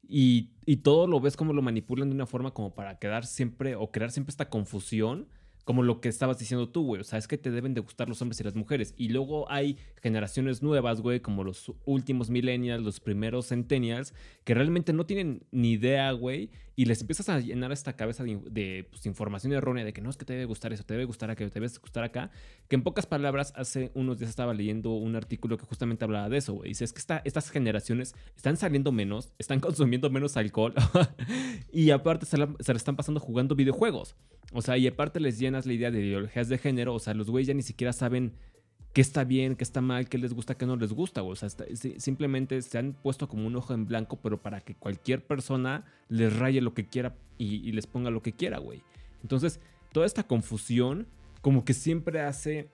[0.09, 3.77] y, y todo lo ves como lo manipulan de una forma como para quedar siempre,
[3.77, 5.29] o crear siempre esta confusión.
[5.65, 7.01] Como lo que estabas diciendo tú, güey.
[7.01, 8.95] O sea, es que te deben de gustar los hombres y las mujeres.
[8.99, 14.13] Y luego hay generaciones nuevas, güey, como los últimos millennials, los primeros centennials,
[14.45, 16.51] que realmente no tienen ni idea, güey.
[16.77, 20.11] Y les empiezas a llenar esta cabeza de, de, pues, información errónea de que no
[20.11, 22.31] es que te debe gustar eso, te debe gustar aquello, te debe gustar acá.
[22.69, 26.39] Que en pocas palabras, hace unos días estaba leyendo un artículo que justamente hablaba de
[26.39, 26.71] eso, güey.
[26.71, 30.75] Dice, es que esta- estas generaciones están saliendo menos, están consumiendo menos alcohol
[31.73, 34.17] y aparte se la, se la están pasando jugando videojuegos.
[34.55, 36.95] O sea, y aparte les llenas la idea de ideologías de género.
[36.95, 38.33] O sea, los güeyes ya ni siquiera saben
[38.93, 41.23] qué está bien, qué está mal, qué les gusta, qué no les gusta.
[41.25, 44.61] O sea, está- si- simplemente se han puesto como un ojo en blanco, pero para
[44.61, 48.59] que cualquier persona les raye lo que quiera y, y les ponga lo que quiera,
[48.59, 48.81] güey.
[49.23, 49.59] Entonces,
[49.93, 51.09] toda esta confusión,
[51.41, 52.71] como que siempre hace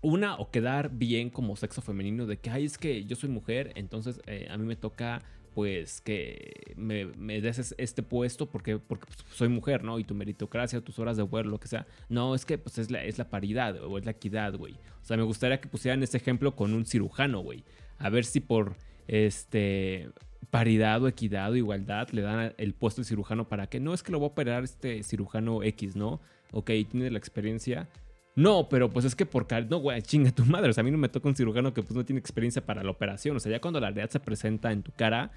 [0.00, 3.72] una o quedar bien como sexo femenino de que, ay, es que yo soy mujer,
[3.76, 5.22] entonces eh, a mí me toca
[5.54, 9.98] pues que me, des es- este puesto porque, porque pues, soy mujer, ¿no?
[9.98, 11.86] Y tu meritocracia, tus horas de vuelo, lo que sea.
[12.08, 14.74] No, es que pues es la, es la paridad o es la equidad, güey.
[14.74, 17.64] O sea, me gustaría que pusieran ese ejemplo con un cirujano, güey.
[17.98, 18.74] A ver si por
[19.06, 20.10] este
[20.50, 24.02] paridad o equidad o igualdad le dan el puesto de cirujano para que no es
[24.02, 26.20] que lo va a operar este cirujano X, ¿no?
[26.52, 27.88] Ok, tiene la experiencia,
[28.34, 29.68] No, pero pues es que por cal...
[29.68, 30.70] No, güey, chinga tu madre.
[30.70, 32.82] O sea, a mí no me toca un cirujano que pues no tiene experiencia para
[32.82, 33.36] la operación.
[33.36, 35.30] O sea, ya cuando la realidad se presenta en tu cara,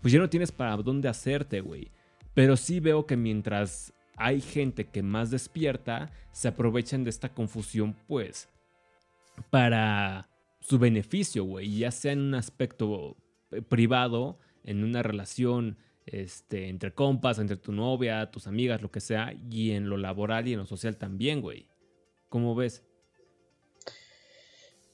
[0.00, 1.90] pues ya no tienes para dónde hacerte, güey.
[2.34, 7.94] Pero sí veo que mientras hay gente que más despierta, se aprovechan de esta confusión,
[8.08, 8.48] pues,
[9.50, 10.28] para
[10.60, 11.78] su beneficio, güey.
[11.78, 13.16] Ya sea en un aspecto
[13.50, 15.76] eh, privado, en una relación
[16.06, 20.48] este, entre compas, entre tu novia, tus amigas, lo que sea, y en lo laboral
[20.48, 21.66] y en lo social también, güey.
[22.32, 22.82] ¿Cómo ves?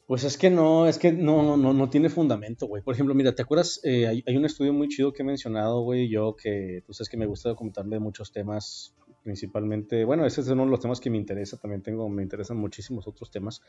[0.09, 2.83] Pues es que no, es que no, no, no tiene fundamento, güey.
[2.83, 3.81] Por ejemplo, mira, ¿te acuerdas?
[3.85, 7.09] Eh, hay, hay, un estudio muy chido que he mencionado, güey, yo que tú sabes
[7.09, 11.01] que me gusta documentarme de muchos temas principalmente, bueno, ese es uno de los temas
[11.01, 13.61] que me interesa, también tengo, me interesan muchísimos otros temas,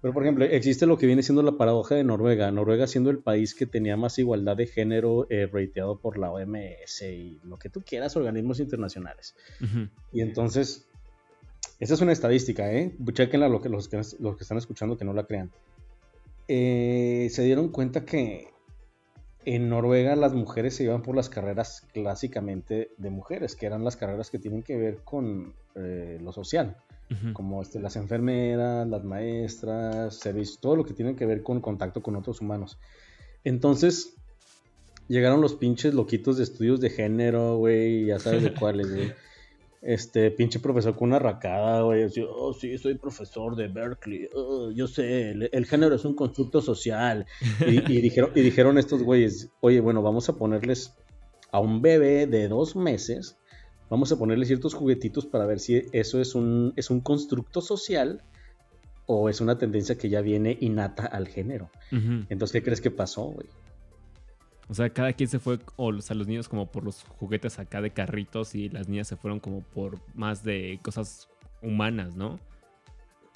[0.00, 3.18] pero por ejemplo, existe lo que viene siendo la paradoja de Noruega, Noruega siendo el
[3.18, 7.68] país que tenía más igualdad de género eh, rateado por la OMS y lo que
[7.68, 9.36] tú quieras, organismos internacionales.
[10.10, 10.88] Y entonces,
[11.80, 12.94] esa es una estadística, ¿eh?
[13.12, 15.50] Chequenla lo que, los, que, los que están escuchando que no la crean.
[16.46, 18.48] Eh, se dieron cuenta que
[19.44, 23.96] en Noruega las mujeres se iban por las carreras clásicamente de mujeres, que eran las
[23.96, 26.76] carreras que tienen que ver con eh, lo social,
[27.32, 32.02] como este, las enfermeras, las maestras, servicios, todo lo que tiene que ver con contacto
[32.02, 32.78] con otros humanos.
[33.44, 34.14] Entonces,
[35.06, 39.12] llegaron los pinches loquitos de estudios de género, güey, ya sabes de cuáles, güey.
[39.84, 42.06] Este, pinche profesor con una racada, güey.
[42.30, 44.30] oh, sí, soy profesor de Berkeley.
[44.34, 47.26] Oh, yo sé, el, género es un constructo social.
[47.60, 50.94] Y, dijeron, y dijeron estos güeyes, oye, bueno, vamos a ponerles
[51.52, 53.36] a un bebé de dos meses,
[53.90, 58.22] vamos a ponerle ciertos juguetitos para ver si eso es un, es un constructo social
[59.04, 61.70] o es una tendencia que ya viene innata al género.
[61.90, 63.48] Entonces, ¿qué crees que pasó, güey?
[64.68, 67.80] O sea, cada quien se fue, o, sea, los niños como por los juguetes acá
[67.80, 71.28] de carritos y las niñas se fueron como por más de cosas
[71.62, 72.38] humanas, ¿no?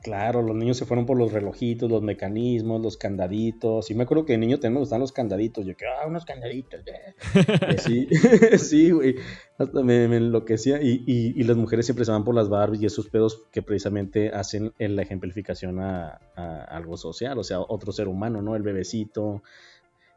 [0.00, 3.90] Claro, los niños se fueron por los relojitos, los mecanismos, los candaditos.
[3.90, 5.66] Y me acuerdo que de niño también me gustaban los candaditos.
[5.66, 6.82] Yo que, ah, unos candaditos.
[6.86, 7.76] Eh".
[7.78, 8.06] sí,
[8.58, 9.16] sí, güey.
[9.58, 10.80] Hasta me, enloquecía.
[10.80, 14.28] Y, y, las mujeres siempre se van por las Barbies y esos pedos que precisamente
[14.28, 16.20] hacen en la ejemplificación a
[16.68, 18.54] algo social, o sea, otro ser humano, ¿no?
[18.54, 19.42] El bebecito,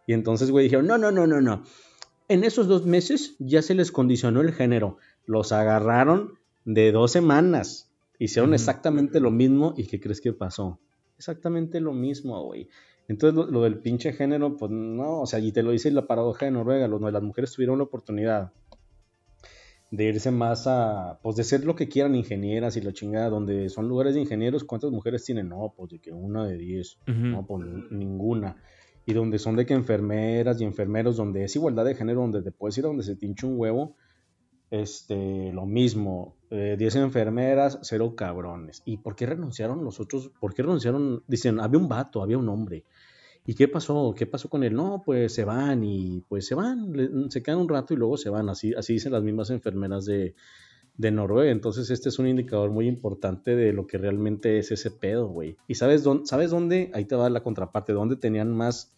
[0.08, 1.64] y entonces, güey, dijeron, no, no, no, no, no.
[2.28, 4.98] En esos dos meses ya se les condicionó el género.
[5.26, 7.92] Los agarraron de dos semanas.
[8.20, 9.74] Hicieron exactamente lo mismo.
[9.78, 10.80] ¿Y qué crees que pasó?
[11.18, 12.70] Exactamente lo mismo, güey.
[13.08, 16.46] Entonces, lo, del pinche género, pues no, o sea, y te lo dice la paradoja
[16.46, 18.54] de Noruega, los, las mujeres tuvieron la oportunidad
[19.90, 23.68] de irse más a, pues de ser lo que quieran, ingenieras y la chingada, donde
[23.68, 25.50] son lugares de ingenieros, ¿cuántas mujeres tienen?
[25.50, 28.56] No, pues de que una de diez, no, pues ninguna
[29.06, 32.52] y donde son de que enfermeras y enfermeros, donde es igualdad de género, donde te
[32.52, 33.96] puedes ir a donde se te un huevo,
[34.70, 38.82] este, lo mismo, 10 eh, enfermeras, cero cabrones.
[38.86, 40.32] ¿Y por qué renunciaron los otros?
[40.40, 41.24] ¿Por qué renunciaron?
[41.28, 42.86] Dicen, había un vato, había un hombre.
[43.46, 44.14] ¿Y qué pasó?
[44.16, 44.74] ¿Qué pasó con él?
[44.74, 48.30] No, pues se van y pues se van, se quedan un rato y luego se
[48.30, 48.50] van.
[48.50, 50.36] Así, así dicen las mismas enfermeras de,
[50.98, 51.52] de Noruega.
[51.52, 55.58] Entonces, este es un indicador muy importante de lo que realmente es ese pedo, güey.
[55.68, 56.92] ¿Y sabes dónde, sabes dónde?
[56.94, 58.94] Ahí te va la contraparte, dónde tenían más,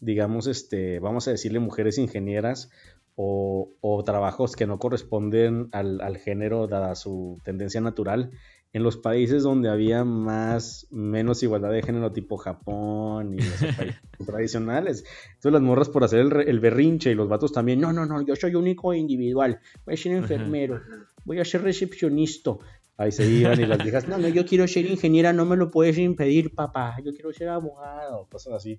[0.00, 2.70] digamos, este, vamos a decirle mujeres ingenieras
[3.16, 8.30] o, trabajos que no corresponden al, al, género dada su tendencia natural
[8.76, 14.02] en los países donde había más, menos igualdad de género, tipo Japón y los países
[14.26, 15.04] tradicionales.
[15.28, 18.36] Entonces las morras por hacer el, berrinche y los vatos también, no, no, no, yo
[18.36, 20.82] soy único e individual, voy a ser enfermero,
[21.26, 22.52] voy a ser recepcionista.
[22.96, 25.70] Ahí se iban y las viejas, no, no, yo quiero ser ingeniera, no me lo
[25.70, 28.78] puedes impedir, papá, yo quiero ser abogado, cosas así.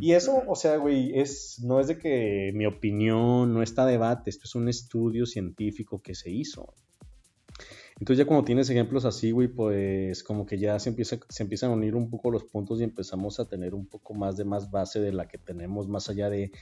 [0.00, 4.30] Y eso, o sea, güey, es, no es de que mi opinión no está debate,
[4.30, 6.74] esto es un estudio científico que se hizo.
[7.98, 11.70] Entonces ya cuando tienes ejemplos así, güey, pues como que ya se, empieza, se empiezan
[11.70, 14.70] a unir un poco los puntos y empezamos a tener un poco más de más
[14.70, 16.52] base de la que tenemos más allá de,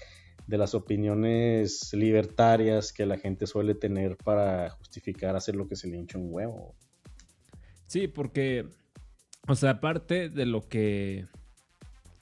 [0.47, 5.97] las opiniones libertarias que la gente suele tener para justificar hacer lo que se le
[5.97, 6.75] hincha un huevo.
[7.87, 8.67] Sí, porque,
[9.47, 11.27] o sea, aparte de lo que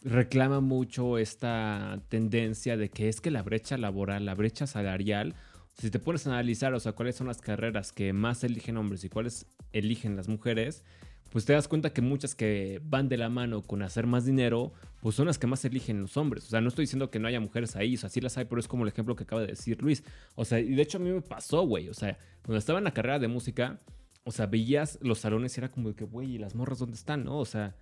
[0.02, 5.34] reclama mucho esta tendencia de que es que la brecha laboral, la brecha salarial,
[5.78, 9.04] si te pones a analizar, o sea, cuáles son las carreras que más eligen hombres
[9.04, 10.84] y cuáles eligen las mujeres,
[11.32, 14.74] pues te das cuenta que muchas que van de la mano con hacer más dinero,
[15.00, 16.44] pues son las que más eligen los hombres.
[16.44, 18.44] O sea, no estoy diciendo que no haya mujeres ahí, o sea, sí las hay,
[18.44, 20.04] pero es como el ejemplo que acaba de decir Luis.
[20.34, 21.88] O sea, y de hecho a mí me pasó, güey.
[21.88, 23.78] O sea, cuando estaba en la carrera de música,
[24.24, 26.96] o sea, veías los salones y era como de que, güey, ¿y las morras dónde
[26.96, 27.38] están, no?
[27.38, 27.74] O sea,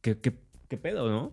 [0.00, 0.34] ¿qué, qué,
[0.68, 1.32] qué pedo, no?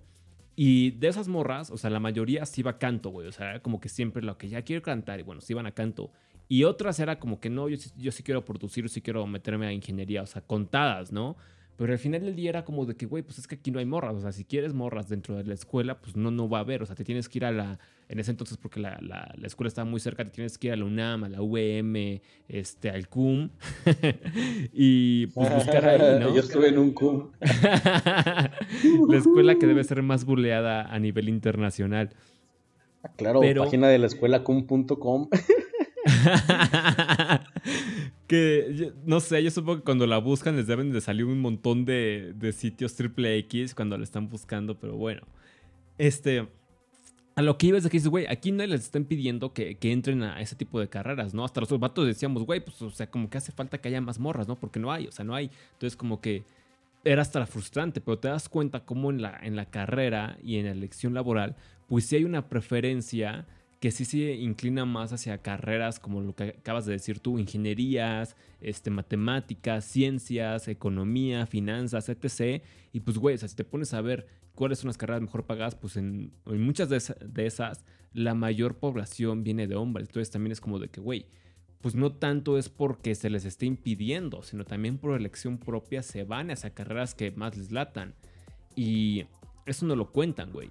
[0.55, 3.27] Y de esas morras, o sea, la mayoría sí iba a canto, güey.
[3.27, 5.71] O sea, como que siempre lo que ya quiero cantar y bueno, sí iban a
[5.71, 6.11] canto.
[6.47, 9.65] Y otras era como que no, yo, yo sí quiero producir, yo sí quiero meterme
[9.65, 11.35] a ingeniería, o sea, contadas, ¿no?
[11.77, 13.79] Pero al final del día era como de que, güey, pues es que aquí no
[13.79, 14.15] hay morras.
[14.15, 16.81] O sea, si quieres morras dentro de la escuela, pues no, no va a haber.
[16.81, 17.79] O sea, te tienes que ir a la.
[18.07, 20.73] En ese entonces, porque la, la, la escuela estaba muy cerca, te tienes que ir
[20.73, 23.49] a la UNAM, a la UVM, este, al CUM.
[24.73, 26.31] y pues buscar ahí, ¿no?
[26.35, 27.31] Yo estuve en un CUM.
[29.09, 32.11] la escuela que debe ser más buleada a nivel internacional.
[33.17, 35.29] Claro, página de la escuela cum.com.
[38.27, 41.85] que no sé, yo supongo que cuando la buscan les deben de salir un montón
[41.85, 45.21] de, de sitios triple X cuando la están buscando, pero bueno.
[45.97, 46.47] Este.
[47.35, 49.75] A lo que iba es de que dices, güey, aquí no les están pidiendo que,
[49.75, 51.43] que, entren a ese tipo de carreras, ¿no?
[51.43, 54.19] Hasta los vatos decíamos, güey, pues, o sea, como que hace falta que haya más
[54.19, 54.55] morras, ¿no?
[54.57, 55.51] Porque no hay, o sea, no hay.
[55.73, 56.45] Entonces, como que
[57.03, 60.65] era hasta frustrante, pero te das cuenta cómo en la, en la carrera y en
[60.65, 61.57] la elección laboral,
[61.87, 63.45] pues sí hay una preferencia
[63.85, 68.35] que sí se inclina más hacia carreras como lo que acabas de decir tú, ingenierías,
[68.59, 72.63] este, matemáticas, ciencias, economía, finanzas, etc.
[72.93, 75.97] Y pues, güey, si te pones a ver cuáles son las carreras mejor pagadas, pues
[75.97, 80.09] en, muchas de, de, esas la mayor población viene de hombres.
[80.09, 81.27] Entonces también es como de que, güey,
[81.81, 86.23] pues no tanto es porque se les esté impidiendo, sino también por elección propia se
[86.23, 88.15] van hacia carreras que más les latan.
[88.75, 89.25] Y
[89.67, 90.69] eso no lo cuentan, güey.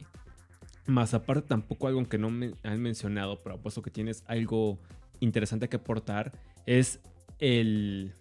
[0.86, 4.78] Más aparte tampoco algo que no me han mencionado, pero apuesto que tienes algo
[5.20, 6.32] interesante que aportar,
[6.66, 7.00] es
[7.38, 8.12] el,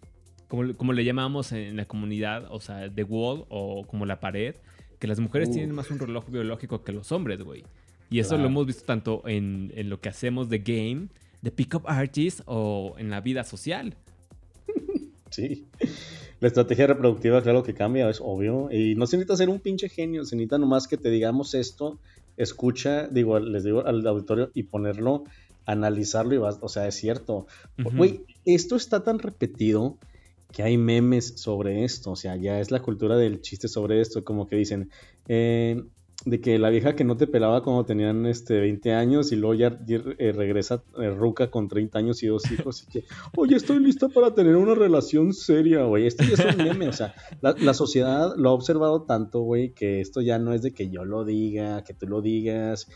[0.48, 4.56] como, como le llamamos en la comunidad, o sea, the wall o como la pared,
[5.00, 7.64] que las mujeres tienen más un reloj biológico que los hombres, güey.
[8.10, 11.08] Y eso lo hemos visto tanto en, en, lo que hacemos de game,
[11.42, 13.96] de pickup artist o en la vida social.
[15.30, 15.66] Sí.
[16.40, 18.70] La estrategia reproductiva, claro que cambia, es obvio.
[18.72, 21.98] Y no se necesita ser un pinche genio, se necesita nomás que te digamos esto
[22.38, 25.24] escucha, digo, les digo al auditorio y ponerlo,
[25.66, 27.48] analizarlo y vas, o sea, es cierto.
[27.78, 29.98] Güey, esto está tan repetido
[30.52, 34.24] que hay memes sobre esto, o sea, ya es la cultura del chiste sobre esto,
[34.24, 34.92] como que dicen,
[35.28, 35.84] eh,
[36.26, 39.56] de que la vieja que no te pelaba cuando tenían este 20 años y luego
[39.56, 43.06] ya eh, regresa eh, ruca con 30 años y dos hijos y que,
[43.36, 46.08] oye, estoy lista para tener una relación seria, güey.
[46.08, 49.74] Esto ya es un meme, o sea, la, la sociedad lo ha observado tanto, güey,
[49.74, 52.88] que esto ya no es de que yo lo diga, que tú lo digas,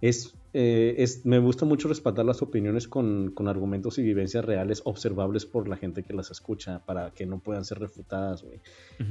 [0.00, 4.82] es eh, es, me gusta mucho respaldar las opiniones con, con, argumentos y vivencias reales
[4.84, 8.60] observables por la gente que las escucha para que no puedan ser refutadas, güey.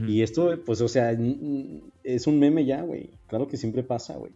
[0.08, 3.10] Y esto, pues, o sea, es un meme ya, güey.
[3.28, 4.32] Claro que siempre pasa, güey.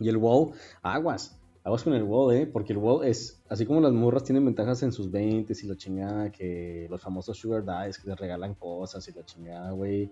[0.00, 1.40] Y el wow, aguas.
[1.64, 2.46] Aguas con el wow, ¿eh?
[2.46, 5.76] Porque el wow es, así como las morras tienen ventajas en sus 20 y la
[5.76, 10.10] chingada, que los famosos sugar daddies que les regalan cosas y la chingada, güey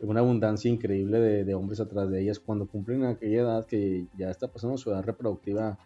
[0.00, 2.40] una abundancia increíble de, hombres atrás de ellas.
[2.40, 5.78] Cuando cumplen aquella edad que ya está pasando su edad reproductiva,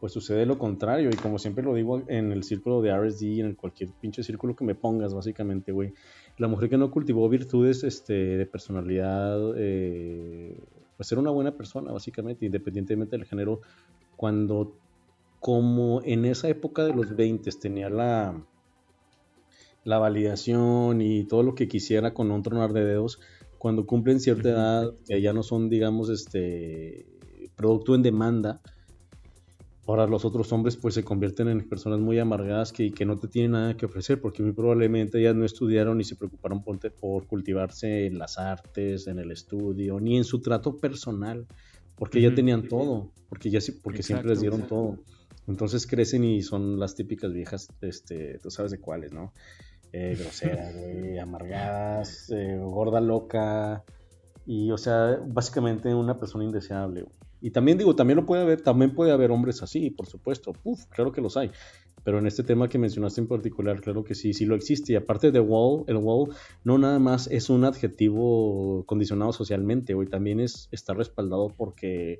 [0.00, 1.10] pues sucede lo contrario.
[1.10, 4.64] Y como siempre lo digo en el círculo de RSD, en cualquier pinche círculo que
[4.64, 5.92] me pongas, básicamente, güey.
[6.38, 10.56] La mujer que no cultivó virtudes este, de personalidad, eh,
[10.96, 13.60] pues ser una buena persona, básicamente, independientemente del género,
[14.16, 14.76] cuando
[15.44, 18.34] como en esa época de los 20 tenía la,
[19.84, 23.20] la validación y todo lo que quisiera con un tronar de dedos,
[23.64, 27.06] cuando cumplen cierta edad, que ya no son, digamos, este
[27.56, 28.60] producto en demanda,
[29.86, 33.26] ahora los otros hombres pues se convierten en personas muy amargadas que, que no te
[33.26, 37.26] tienen nada que ofrecer porque muy probablemente ya no estudiaron ni se preocuparon por, por
[37.26, 41.46] cultivarse en las artes, en el estudio, ni en su trato personal,
[41.96, 44.98] porque ya tenían todo, porque, ya, porque siempre les dieron todo.
[45.48, 49.32] Entonces crecen y son las típicas viejas, este, tú sabes de cuáles, ¿no?
[49.96, 53.84] Eh, groseras, güey, amargadas, eh, gorda loca.
[54.44, 57.04] Y, o sea, básicamente una persona indeseable,
[57.40, 60.52] Y también digo, también lo puede haber, también puede haber hombres así, por supuesto.
[60.64, 61.52] Uf, claro que los hay.
[62.02, 64.94] Pero en este tema que mencionaste en particular, claro que sí, sí lo existe.
[64.94, 70.08] Y aparte de wall, el wall no nada más es un adjetivo condicionado socialmente, güey.
[70.08, 72.18] También es, está respaldado porque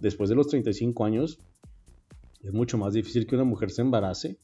[0.00, 1.38] después de los 35 años
[2.42, 4.38] es mucho más difícil que una mujer se embarace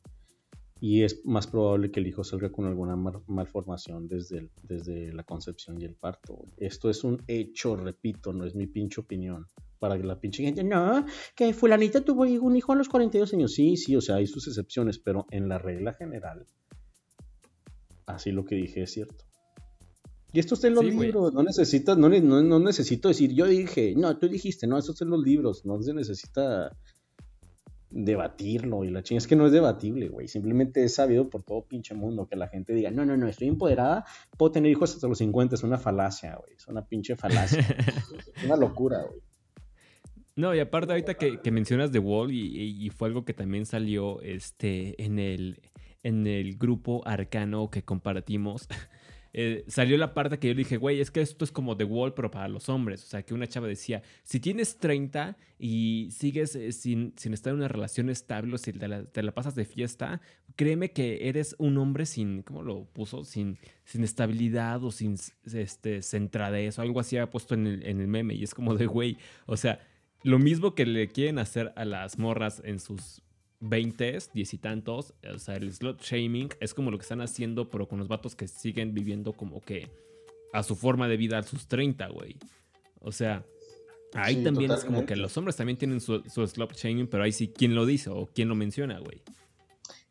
[0.80, 2.94] y es más probable que el hijo salga con alguna
[3.26, 6.44] malformación desde, desde la concepción y el parto.
[6.56, 9.46] Esto es un hecho, repito, no es mi pinche opinión.
[9.80, 13.54] Para que la pinche gente, no, que fulanita tuvo un hijo a los 42 años.
[13.54, 16.46] Sí, sí, o sea, hay sus excepciones, pero en la regla general,
[18.06, 19.24] así lo que dije es cierto.
[20.32, 23.94] Y esto está en los libros, no necesitas, no, no, no necesito decir, yo dije,
[23.96, 26.76] no, tú dijiste, no, eso está en los libros, no se necesita
[28.04, 30.28] debatirlo y la chingada es que no es debatible, güey.
[30.28, 33.48] Simplemente es sabido por todo pinche mundo que la gente diga, no, no, no, estoy
[33.48, 34.04] empoderada,
[34.36, 36.54] puedo tener hijos hasta los 50, es una falacia, güey.
[36.54, 37.60] Es una pinche falacia.
[37.60, 39.20] es una locura, güey.
[40.36, 45.02] No, y aparte ahorita que, mencionas The Wall y, fue algo que también salió este,
[45.02, 45.60] en, el,
[46.04, 48.68] en el grupo arcano que compartimos,
[49.32, 52.14] eh, salió la parte que yo dije, güey, es que esto es como The Wall,
[52.14, 53.04] pero para los hombres.
[53.04, 57.52] O sea, que una chava decía, si tienes 30 y sigues eh, sin, sin, estar
[57.52, 60.20] en una relación estable o si te la, pasas de fiesta,
[60.56, 63.24] créeme que eres un hombre sin, ¿cómo lo puso?
[63.24, 65.16] Sin, sin estabilidad o sin
[65.52, 68.34] este, centradez o algo así había puesto en el, en el meme.
[68.34, 69.80] Y es como de, güey, o sea,
[70.22, 73.22] lo mismo que le quieren hacer a las morras en sus
[73.60, 77.68] 20, diez y tantos, o sea, el slot shaming es como lo que están haciendo,
[77.70, 79.90] pero con los vatos que siguen viviendo como que
[80.52, 82.36] a su forma de vida a sus 30, güey.
[83.00, 83.44] O sea,
[84.14, 87.32] ahí también es como que los hombres también tienen su, su slot shaming, pero ahí
[87.32, 89.22] sí, ¿quién lo dice o quién lo menciona, güey?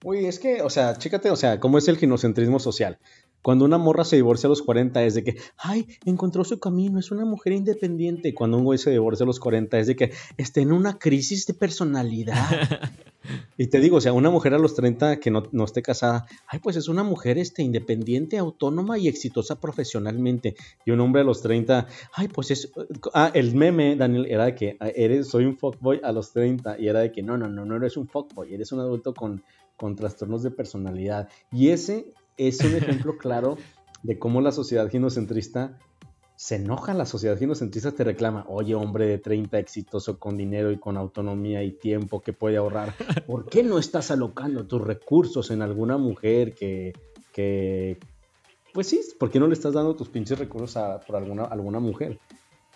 [0.03, 2.99] Güey, es que, o sea, chécate, o sea, cómo es el ginocentrismo social.
[3.47, 6.99] Cuando una morra se divorcia a los 40 es de que, ay, encontró su camino,
[6.99, 8.33] es una mujer independiente.
[8.33, 11.47] Cuando un güey se divorcia a los 40 es de que está en una crisis
[11.47, 12.35] de personalidad.
[13.57, 16.25] y te digo, o sea, una mujer a los 30 que no, no, esté casada,
[16.45, 20.57] ay, pues es una mujer este, independiente, autónoma y exitosa profesionalmente.
[20.85, 22.69] Y un hombre a los 30, ay, pues es...
[23.13, 26.89] Ah, el meme, Daniel, era de que eres, soy un fuckboy a los 30 y
[26.89, 29.41] era de que no, no, no, no eres un fuckboy, eres un adulto con,
[29.77, 31.29] con trastornos de personalidad.
[31.49, 33.57] Y ese es un ejemplo claro
[34.03, 35.77] de cómo la sociedad ginocentrista
[36.35, 36.93] se enoja.
[36.93, 41.63] La sociedad ginocentrista te reclama, oye, hombre de 30 exitoso con dinero y con autonomía
[41.63, 42.93] y tiempo que puede ahorrar,
[43.25, 46.93] ¿por qué no estás alocando tus recursos en alguna mujer que,
[47.33, 47.97] que
[48.73, 51.79] pues sí, ¿por qué no le estás dando tus pinches recursos a, por alguna, alguna
[51.79, 52.19] mujer?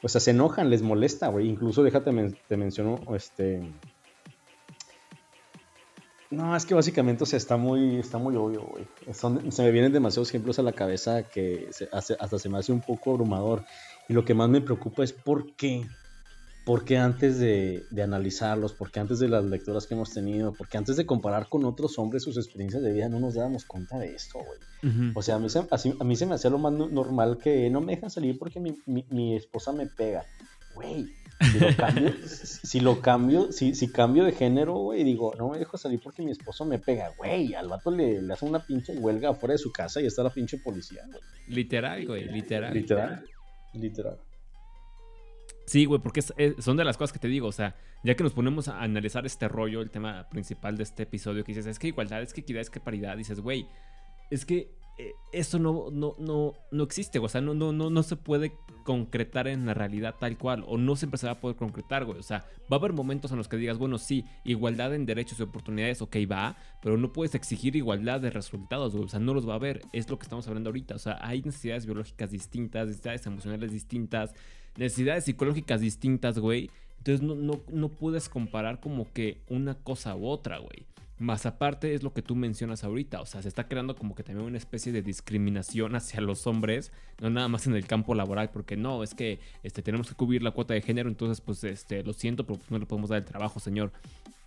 [0.01, 1.47] O sea, se enojan, les molesta, güey.
[1.47, 2.11] Incluso déjate,
[2.47, 3.61] te menciono, este,
[6.31, 8.87] no, es que básicamente, o sea, está muy, está muy obvio, güey.
[9.51, 13.11] se me vienen demasiados ejemplos a la cabeza que hasta se me hace un poco
[13.11, 13.65] abrumador.
[14.07, 15.85] Y lo que más me preocupa es por qué.
[16.63, 20.69] ¿Por qué antes de, analizarlos, por qué antes de las lecturas que hemos tenido, por
[20.69, 23.97] qué antes de comparar con otros hombres sus experiencias de vida no nos dábamos cuenta
[23.97, 25.11] de esto, güey?
[25.15, 27.81] O sea, a mí, se, a mí se me hacía lo más normal que no
[27.81, 30.23] me dejan salir porque mi, mi esposa me pega.
[30.75, 31.11] Güey,
[31.41, 35.57] si lo cambio, si, lo cambio, si, si cambio de género, güey, digo, no me
[35.57, 38.93] dejo salir porque mi esposo me pega, güey, al vato le, le hace una pinche
[38.97, 41.21] huelga afuera de su casa y está la pinche policía, güey.
[41.47, 42.73] Literal, güey, literal.
[42.73, 43.25] Literal,
[43.73, 44.19] literal.
[45.65, 48.33] Sí, güey, porque son de las cosas que te digo, o sea, ya que nos
[48.33, 51.87] ponemos a analizar este rollo, el tema principal de este episodio, que dices, es que
[51.87, 53.67] igualdad, es que equidad, es que paridad, dices, güey,
[54.29, 54.69] es que
[55.31, 59.47] eso no, no, no, no existe, o sea, no, no, no, no se puede concretar
[59.47, 62.19] en la realidad tal cual, o no siempre se va a poder concretar, güey.
[62.19, 65.39] O sea, va a haber momentos en los que digas, bueno, sí, igualdad en derechos
[65.39, 69.05] y oportunidades, ok, va, pero no puedes exigir igualdad de resultados, güey.
[69.05, 70.95] O sea, no los va a haber, es lo que estamos hablando ahorita.
[70.95, 74.33] O sea, hay necesidades biológicas distintas, necesidades emocionales distintas,
[74.75, 76.69] necesidades psicológicas distintas, güey.
[76.97, 80.85] Entonces no, no, no puedes comparar como que una cosa u otra, güey.
[81.21, 84.23] Más aparte es lo que tú mencionas ahorita, o sea, se está creando como que
[84.23, 88.49] también una especie de discriminación hacia los hombres, no nada más en el campo laboral,
[88.49, 92.03] porque no, es que este, tenemos que cubrir la cuota de género, entonces pues este,
[92.03, 93.91] lo siento, pero pues, no le podemos dar el trabajo, señor.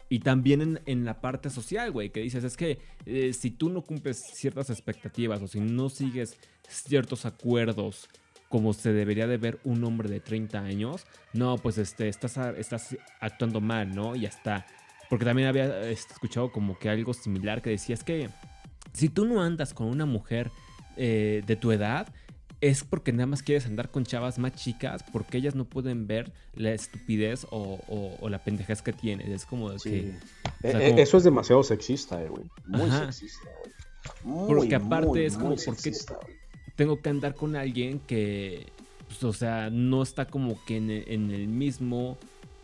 [0.09, 3.83] Y también en, la parte social, güey, que dices, es que eh, si tú no
[3.83, 6.37] cumples ciertas expectativas o si no sigues
[6.69, 8.09] ciertos acuerdos
[8.49, 12.97] como se debería de ver un hombre de 30 años, no, pues este, estás, estás
[13.21, 14.17] actuando mal, ¿no?
[14.17, 14.67] Y hasta
[15.11, 18.31] porque también había este, escuchado como que algo similar que decía, es que
[18.93, 20.51] si tú no andas con una mujer
[20.97, 22.09] eh, de tu edad,
[22.61, 26.33] es porque nada más quieres andar con chavas más chicas porque ellas no pueden ver
[26.55, 29.29] la estupidez o, la pendejez que tienes.
[29.29, 30.15] Es como de que...
[30.63, 32.45] E, e, eso es demasiado sexista, eh, güey.
[32.67, 33.49] Muy sexista,
[34.23, 34.47] güey.
[34.47, 35.93] porque aparte es como porque
[36.77, 38.73] tengo que andar con alguien que,
[39.09, 40.91] pues, o sea, no está como que en
[41.31, 42.17] el mismo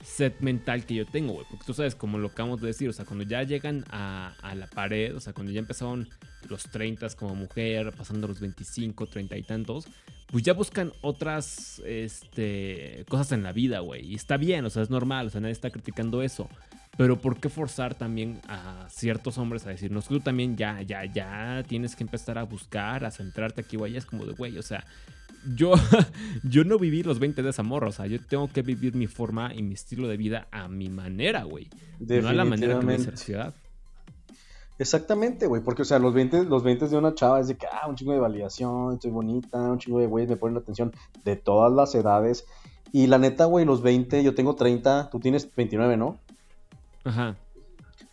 [0.02, 1.46] set mental que yo tengo, güey.
[1.48, 4.66] Porque tú sabes, como lo acabamos de decir, o sea, cuando ya llegan a, la
[4.66, 6.08] pared, o sea, cuando ya empezaron
[6.48, 9.86] los 30 como mujer, pasando los 25, 30 y tantos,
[10.26, 14.06] pues ya buscan otras este, cosas en la vida, güey.
[14.06, 16.48] Y está bien, o sea, es normal, o sea, nadie está criticando eso.
[16.96, 21.62] Pero ¿por qué forzar también a ciertos hombres a decirnos, tú también ya, ya, ya
[21.66, 23.96] tienes que empezar a buscar, a centrarte aquí, güey?
[23.96, 24.84] Es como de, güey, o sea,
[25.56, 25.72] yo,
[26.42, 27.88] yo no viví los 20 de esa morra.
[27.88, 30.88] O sea, yo tengo que vivir mi forma y mi estilo de vida a mi
[30.88, 31.68] manera, güey.
[31.98, 33.54] No a la manera que me la sociedad.
[34.78, 37.66] Exactamente, güey, porque, o sea, los 20, los 20 de una chava es de que,
[37.66, 41.36] ah, un chingo de validación, estoy bonita, un chingo de güeyes me ponen atención de
[41.36, 42.46] todas las edades.
[42.90, 46.16] Y la neta, güey, los 20, yo tengo 30, tú tienes 29, ¿no?
[47.04, 47.36] Ajá.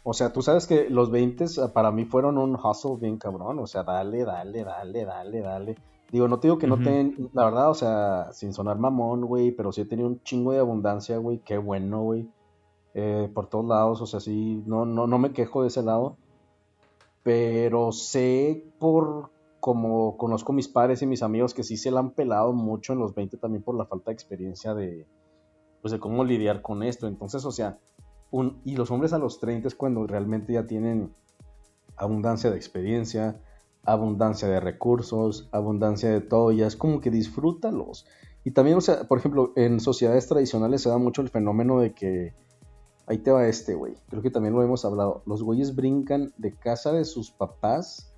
[0.04, 3.60] O sea, tú sabes que los 20 para mí fueron un hustle bien cabrón.
[3.60, 5.76] O sea, dale, dale, dale, dale, dale.
[6.12, 9.52] Digo, no te digo que no ten, la verdad, o sea, sin sonar mamón, güey,
[9.52, 12.30] pero sí he tenido un chingo de abundancia, güey, qué bueno, güey.
[12.94, 16.16] Eh, por todos lados, o sea, sí, no, no, no me quejo de ese lado.
[17.24, 22.12] Pero sé por como conozco mis padres y mis amigos que sí se la han
[22.12, 25.06] pelado mucho en los 20 también por la falta de experiencia de,
[25.82, 27.08] pues de cómo lidiar con esto.
[27.08, 27.78] Entonces, o sea,
[28.32, 31.14] un, y los hombres a los 30 es cuando realmente ya tienen
[31.98, 33.42] abundancia de experiencia,
[33.88, 38.06] abundancia de recursos, abundancia de todo, ya es como que disfrútalos.
[38.44, 41.94] Y también, o sea, por ejemplo, en sociedades tradicionales se da mucho el fenómeno de
[41.94, 42.34] que,
[43.08, 46.54] ahí te va este, güey, creo que también lo hemos hablado, los güeyes brincan de
[46.54, 48.14] casa de sus papás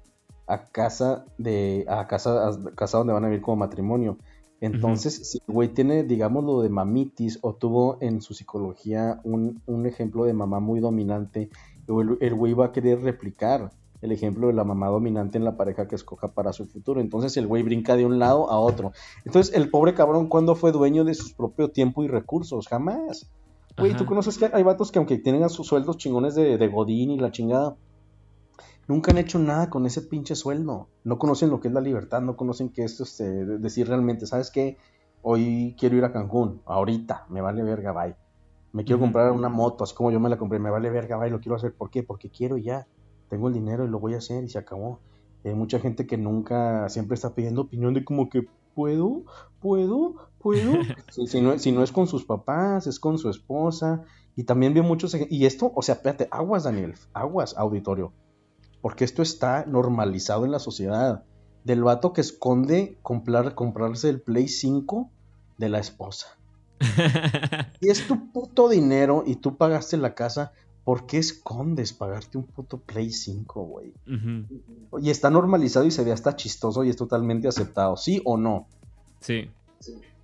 [0.47, 4.17] a casa de, a casa, a casa donde van a vivir como matrimonio.
[4.61, 9.61] Entonces, si el güey tiene, digamos, lo de mamitis o tuvo en su psicología un,
[9.85, 11.49] ejemplo de mamá muy dominante,
[11.87, 15.87] el güey va a querer replicar el ejemplo de la mamá dominante en la pareja
[15.87, 17.01] que escoja para su futuro.
[17.01, 18.91] Entonces el güey brinca de un lado a otro.
[19.25, 22.67] Entonces el pobre cabrón, ¿cuándo fue dueño de su propio tiempo y recursos?
[22.67, 23.29] Jamás.
[23.77, 26.67] Güey, tú conoces que hay vatos que aunque tienen a sus sueldos chingones de, de
[26.67, 27.77] Godín y la chingada,
[28.87, 30.89] nunca han hecho nada con ese pinche sueldo.
[31.03, 34.51] No conocen lo que es la libertad, no conocen qué es este, decir realmente, ¿sabes
[34.51, 34.77] qué?
[35.21, 38.15] Hoy quiero ir a Cancún, ahorita, me vale verga, bye.
[38.71, 41.29] Me quiero comprar una moto, así como yo me la compré, me vale verga, bye,
[41.29, 41.73] lo quiero hacer.
[41.73, 42.03] ¿Por qué?
[42.03, 42.85] Porque quiero ya
[43.29, 44.99] tengo el dinero y lo voy a hacer y se acabó.
[45.45, 49.23] Hay mucha gente que nunca, siempre está pidiendo opinión de como que puedo,
[49.61, 50.73] puedo, puedo.
[51.27, 54.03] si, no, si, no, es con sus papás, es con su esposa.
[54.35, 58.13] Y también veo muchos, y esto, o sea, espérate, aguas Daniel, aguas auditorio.
[58.81, 61.23] Porque esto está normalizado en la sociedad.
[61.63, 65.09] Del vato que esconde comprar, comprarse el Play 5
[65.57, 66.37] de la esposa.
[67.81, 70.53] y es tu puto dinero y tú pagaste la casa,
[70.89, 73.93] ¿por qué escondes pagarte un puto Play 5, güey?
[75.03, 78.65] Y está normalizado y se ve hasta chistoso y es totalmente aceptado, ¿sí o no?
[79.19, 79.51] Sí.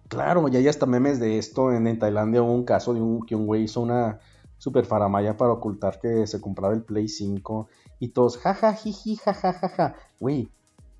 [0.07, 1.72] Claro, ya hay hasta memes de esto.
[1.72, 4.20] En, Tailandia hubo un caso de un, que un güey hizo una
[4.57, 9.93] super faramaya para ocultar que se compraba el Play 5 y todos, jaja, jiji, jajajaja.
[10.20, 10.49] Güey,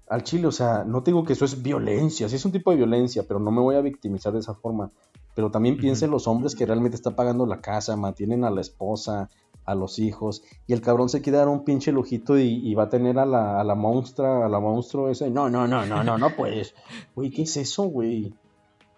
[0.08, 2.70] al chile, o sea, no te digo que eso es violencia, sí es un tipo
[2.70, 4.92] de violencia, pero no me voy a victimizar de esa forma.
[5.36, 9.30] Pero también piensen los hombres que realmente están pagando la casa, mantienen a la esposa,
[9.66, 10.44] a los hijos.
[10.66, 13.60] Y el cabrón se quiere dar un pinche lujito y, va a tener a la,
[13.60, 15.30] a la monstrua, a la monstruo ese.
[15.30, 16.74] No, no, no, no, no, no puedes.
[17.16, 18.34] Güey, ¿qué es eso, güey?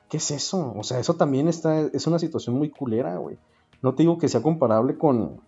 [0.09, 0.73] ¿Qué es eso?
[0.77, 3.38] O sea, eso también está, es una situación muy culera, güey.
[3.81, 5.41] No te digo que sea comparable con,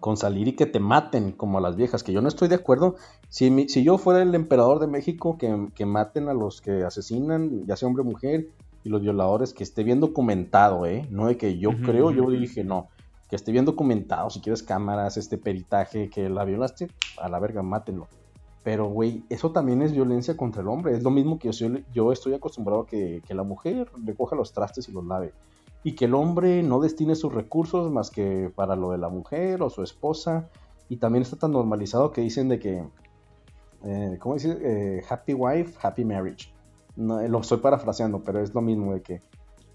[0.00, 2.56] con salir y que te maten como a las viejas, que yo no estoy de
[2.56, 2.96] acuerdo.
[3.28, 7.66] Si, si yo fuera el emperador de México, que, que, maten a los que asesinan,
[7.66, 8.48] ya sea hombre o mujer,
[8.84, 11.06] y los violadores, que esté bien documentado, ¿eh?
[11.10, 12.88] No de que yo creo, yo dije, no
[13.32, 17.62] que esté bien documentado, si quieres cámaras, este peritaje, que la violaste, a la verga,
[17.62, 18.06] mátenlo.
[18.62, 20.94] Pero, güey, eso también es violencia contra el hombre.
[20.94, 24.52] Es lo mismo que yo, yo estoy acostumbrado a que, que la mujer recoja los
[24.52, 25.32] trastes y los lave.
[25.82, 29.62] Y que el hombre no destine sus recursos más que para lo de la mujer
[29.62, 30.50] o su esposa.
[30.90, 32.84] Y también está tan normalizado que dicen de que,
[33.84, 34.58] eh, ¿cómo decir?
[34.60, 36.52] Eh, happy wife, happy marriage.
[36.96, 39.20] No, lo estoy parafraseando, pero es lo mismo de que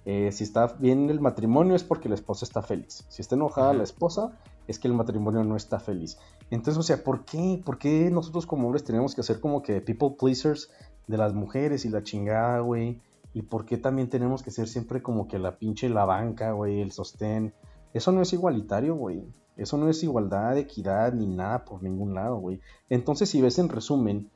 [0.05, 3.05] eh, si está bien el matrimonio es porque la esposa está feliz.
[3.09, 6.17] Si está enojada la esposa es que el matrimonio no está feliz.
[6.49, 7.61] Entonces, o sea, ¿por qué?
[7.65, 10.69] ¿Por qué nosotros como hombres tenemos que hacer como que people pleasers
[11.07, 13.01] de las mujeres y la chingada, güey?
[13.33, 16.81] ¿Y por qué también tenemos que ser siempre como que la pinche la banca, güey,
[16.81, 17.53] el sostén?
[17.93, 19.25] Eso no es igualitario, güey.
[19.57, 22.61] Eso no es igualdad, equidad, ni nada por ningún lado, güey.
[22.89, 24.29] Entonces, si ves en resumen,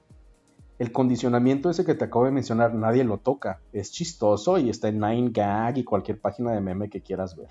[0.82, 3.62] el condicionamiento ese que te acabo de mencionar, nadie lo toca.
[3.72, 7.50] Es chistoso y está en Nine Gag y cualquier página de meme que quieras ver.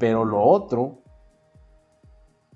[0.00, 0.98] Pero lo otro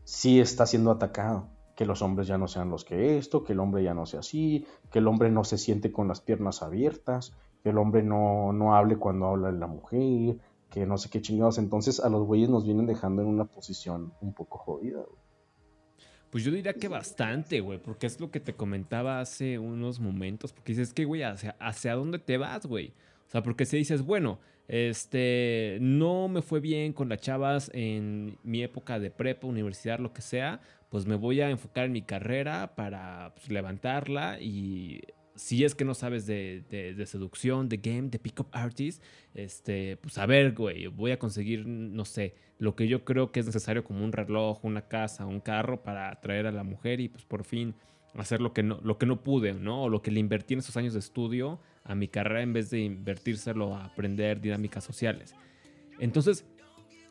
[0.02, 1.46] sí está siendo atacado.
[1.76, 4.18] Que los hombres ya no sean los que esto, que el hombre ya no sea
[4.18, 7.32] así, que el hombre no se siente con las piernas abiertas,
[7.62, 10.38] que el hombre no, no hable cuando habla la mujer,
[10.70, 11.58] que no sé qué chingados.
[11.58, 15.04] Entonces a los güeyes nos vienen dejando en una posición un poco jodida.
[16.34, 20.52] Pues yo diría que bastante, güey, porque es lo que te comentaba hace unos momentos,
[20.52, 22.88] porque dices que, güey, ¿hacia, ¿hacia dónde te vas, güey?
[23.28, 28.36] O sea, porque si dices, bueno, este, no me fue bien con las chavas en
[28.42, 32.02] mi época de prepa, universidad, lo que sea, pues me voy a enfocar en mi
[32.02, 35.02] carrera para pues, levantarla y
[35.34, 39.02] si es que no sabes de, seducción, de game, de pickup artist,
[39.34, 43.40] este, pues a ver, güey, voy a conseguir, no sé, lo que yo creo que
[43.40, 47.08] es necesario como un reloj, una casa, un carro para atraer a la mujer y
[47.08, 47.74] pues por fin
[48.14, 49.84] hacer lo que no, lo que no pude, ¿no?
[49.84, 52.70] O lo que le invertí en esos años de estudio a mi carrera en vez
[52.70, 55.34] de invertírselo a aprender dinámicas sociales.
[55.98, 56.44] Entonces,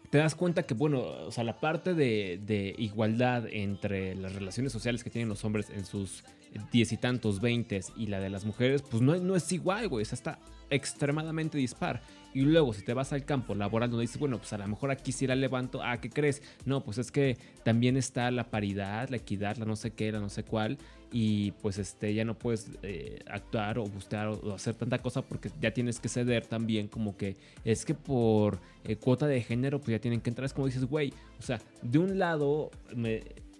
[0.09, 4.71] te das cuenta que, bueno, o sea, la parte de, de igualdad entre las relaciones
[4.71, 6.23] sociales que tienen los hombres en sus
[6.71, 10.03] diez y tantos, veintes y la de las mujeres, pues no, no es igual, güey.
[10.03, 10.39] O sea, está
[10.69, 12.01] extremadamente dispar.
[12.33, 14.89] Y luego, si te vas al campo laboral, donde dices, bueno, pues a lo mejor
[14.89, 15.83] aquí sí la levanto.
[15.83, 16.41] Ah, ¿qué crees?
[16.65, 20.19] No, pues es que también está la paridad, la equidad, la no sé qué, la
[20.19, 20.79] no sé cuál.
[21.11, 25.51] Y pues este, ya no puedes eh, actuar o buscar o, hacer tanta cosa porque
[25.61, 26.87] ya tienes que ceder también.
[26.87, 30.45] Como que es que por eh, cuota de género, pues ya tienen que entrar.
[30.45, 32.71] Es como dices, güey, o sea, de un lado,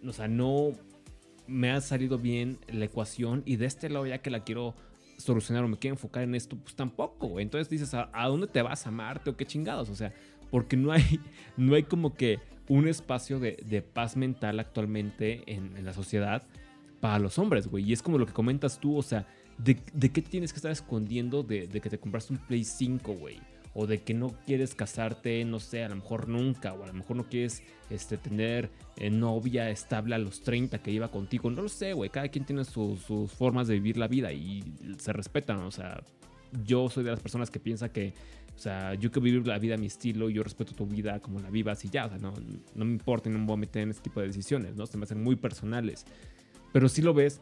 [0.03, 0.71] o sea, no
[1.47, 4.75] me ha salido bien la ecuación y de este lado ya que la quiero
[5.17, 8.85] solucionar o me quiero enfocar en esto, pues tampoco, Entonces dices, ¿a, dónde te vas
[8.85, 9.89] a amarte o qué chingados?
[9.89, 10.13] O sea,
[10.51, 11.19] porque no hay,
[11.57, 16.43] no hay como que un espacio de, paz mental actualmente en, la sociedad
[16.99, 17.83] para los hombres, güey.
[17.89, 19.27] Y es como lo que comentas tú, o sea,
[19.57, 23.13] ¿de, qué te tienes que estar escondiendo de, de que te compraste un Play 5,
[23.13, 23.39] güey?
[23.73, 26.93] O de que no quieres casarte, no sé, a lo mejor nunca, o a lo
[26.93, 31.63] mejor no quieres este, tener eh, novia estable a los 30 que iba contigo, no
[31.63, 34.63] lo sé, güey, cada quien tiene sus formas de vivir la vida y
[34.97, 36.03] se respetan, o sea,
[36.65, 38.13] yo soy de las personas que piensa que,
[38.55, 41.39] o sea, yo quiero vivir la vida a mi estilo, yo respeto tu vida como
[41.39, 42.33] la vivas y ya, o sea, no,
[42.75, 44.85] no me importa no me voy a meter en este tipo de decisiones, ¿no?
[44.85, 46.05] Se me hacen muy personales.
[46.71, 47.41] Pero si lo ves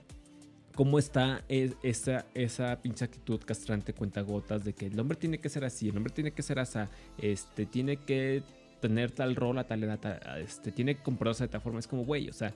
[0.75, 5.49] cómo está esa, esa pinche actitud castrante cuenta gotas de que el hombre tiene que
[5.49, 6.79] ser así, el hombre tiene que ser así,
[7.17, 8.43] este, tiene que
[8.81, 11.79] tener tal rol, a tal edad, este, tiene que comportarse de tal forma.
[11.79, 12.53] Es como, güey, o sea,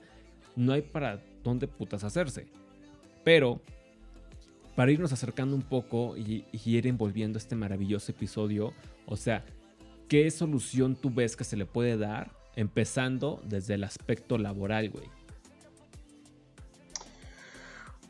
[0.56, 2.46] no hay para dónde putas hacerse.
[3.24, 3.60] Pero,
[4.74, 8.74] para irnos acercando un poco y, y ir envolviendo este maravilloso episodio,
[9.06, 9.44] o sea,
[10.08, 12.32] ¿qué solución tú ves que se le puede dar?
[12.56, 15.06] Empezando desde el aspecto laboral, güey.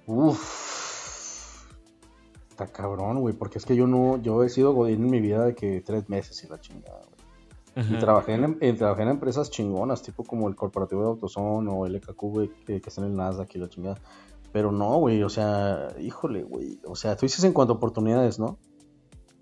[0.06, 1.66] Uff.
[2.50, 5.44] Está cabrón, güey, porque es que yo no, yo he sido godín en mi vida
[5.44, 7.16] de que tres meses y la chingada, güey.
[7.76, 11.84] Y trabajé en, en, trabajé en empresas chingonas, tipo como el corporativo de AutoZone o
[11.84, 13.98] el EKQ, güey, que, que está en el Nasdaq y la chingada.
[14.50, 16.78] Pero no, güey, o sea, híjole, güey.
[16.86, 18.58] O sea, tú dices en cuanto a oportunidades, ¿no?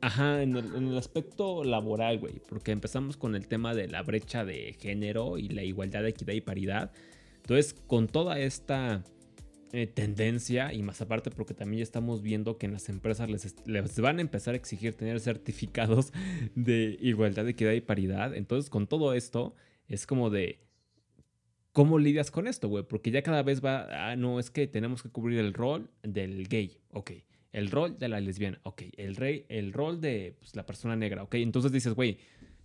[0.01, 4.03] Ajá, en el, en el, aspecto laboral, güey, porque empezamos con el tema de la
[4.03, 6.91] brecha de género y la igualdad, equidad y paridad.
[7.37, 9.05] Entonces, con toda esta
[9.77, 13.29] eh, tendencia y más aparte porque también ya estamos viendo que en las empresas
[13.66, 16.12] les, van a empezar a exigir tener certificados
[16.55, 18.37] de igualdad, equidad y paridad.
[18.37, 19.57] Entonces con todo esto
[19.89, 20.61] es como de...
[21.72, 22.85] ¿Cómo lidias con esto, güey?
[22.85, 26.47] Porque ya cada vez va, ah, no, es que tenemos que cubrir el rol del
[26.47, 27.11] gay, ok.
[27.51, 28.83] El rol de la lesbiana, ok.
[28.97, 31.35] El, rey, el rol de pues, la persona negra, ok.
[31.35, 32.18] Entonces dices, güey,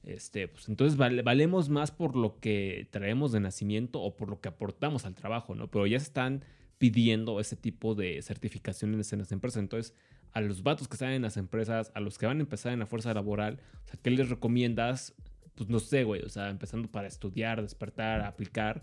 [0.04, 4.50] este, pues entonces valemos más por lo que traemos de nacimiento o por lo que
[4.50, 5.72] aportamos al trabajo, ¿no?
[5.72, 6.44] Pero ya están
[6.80, 9.60] pidiendo ese tipo de certificaciones en las empresas.
[9.60, 9.94] Entonces,
[10.32, 12.80] a los vatos que están en las empresas, a los que van a empezar en
[12.80, 15.14] la fuerza laboral, o sea, ¿qué les recomiendas?
[15.56, 18.82] Pues no sé, güey, o sea, empezando para estudiar, despertar, aplicar,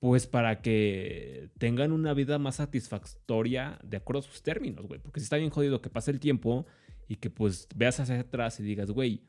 [0.00, 4.98] pues para que tengan una vida más satisfactoria de acuerdo a sus términos, güey.
[4.98, 6.66] Porque si está bien jodido que pase el tiempo
[7.06, 9.22] y que pues veas hacia atrás y digas, güey,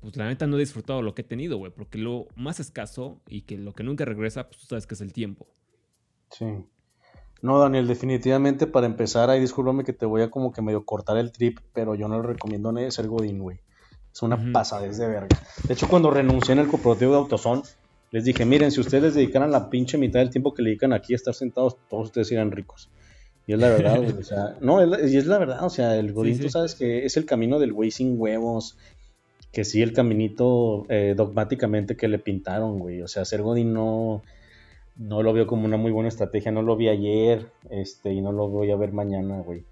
[0.00, 3.22] pues la neta no he disfrutado lo que he tenido, güey, porque lo más escaso
[3.28, 5.46] y que lo que nunca regresa, pues tú sabes que es el tiempo.
[6.30, 6.46] Sí.
[7.42, 11.16] No, Daniel, definitivamente para empezar, ahí discúlpame que te voy a como que medio cortar
[11.18, 13.60] el trip, pero yo no le recomiendo a ser Godín, güey.
[14.12, 15.38] Es una pasadez de verga.
[15.68, 17.62] De hecho, cuando renuncié en el cooperativo de Autoson,
[18.10, 20.94] les dije, miren, si ustedes les dedicaran la pinche mitad del tiempo que le dedican
[20.94, 22.88] aquí a estar sentados, todos ustedes serían ricos.
[23.46, 24.12] Y es la verdad, güey.
[24.12, 27.16] O sea, no, y es la verdad, o sea, el Godín, tú sabes que es
[27.16, 28.78] el camino del güey sin huevos,
[29.52, 33.02] que sí, el caminito eh, dogmáticamente que le pintaron, güey.
[33.02, 34.22] O sea, ser Godín no
[34.96, 36.52] no lo veo como una muy buena estrategia.
[36.52, 39.64] No lo vi ayer este, y no lo voy a ver mañana, güey.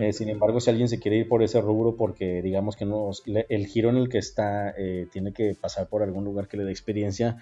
[0.00, 3.10] Eh, sin embargo, si alguien se quiere ir por ese rubro porque digamos que no,
[3.26, 6.64] el giro en el que está eh, tiene que pasar por algún lugar que le
[6.64, 7.36] dé experiencia,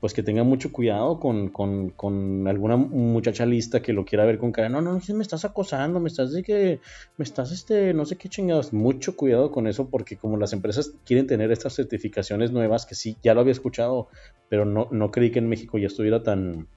[0.00, 4.38] pues que tenga mucho cuidado con, con, con, alguna muchacha lista que lo quiera ver
[4.38, 6.80] con cara, no, no, no, me estás acosando, me estás de que,
[7.16, 10.92] me estás, este, no sé qué chingados, mucho cuidado con eso porque como las empresas
[11.04, 14.08] quieren tener estas certificaciones nuevas, que sí, ya lo había escuchado,
[14.48, 16.68] pero no, no creí que en México ya estuviera tan,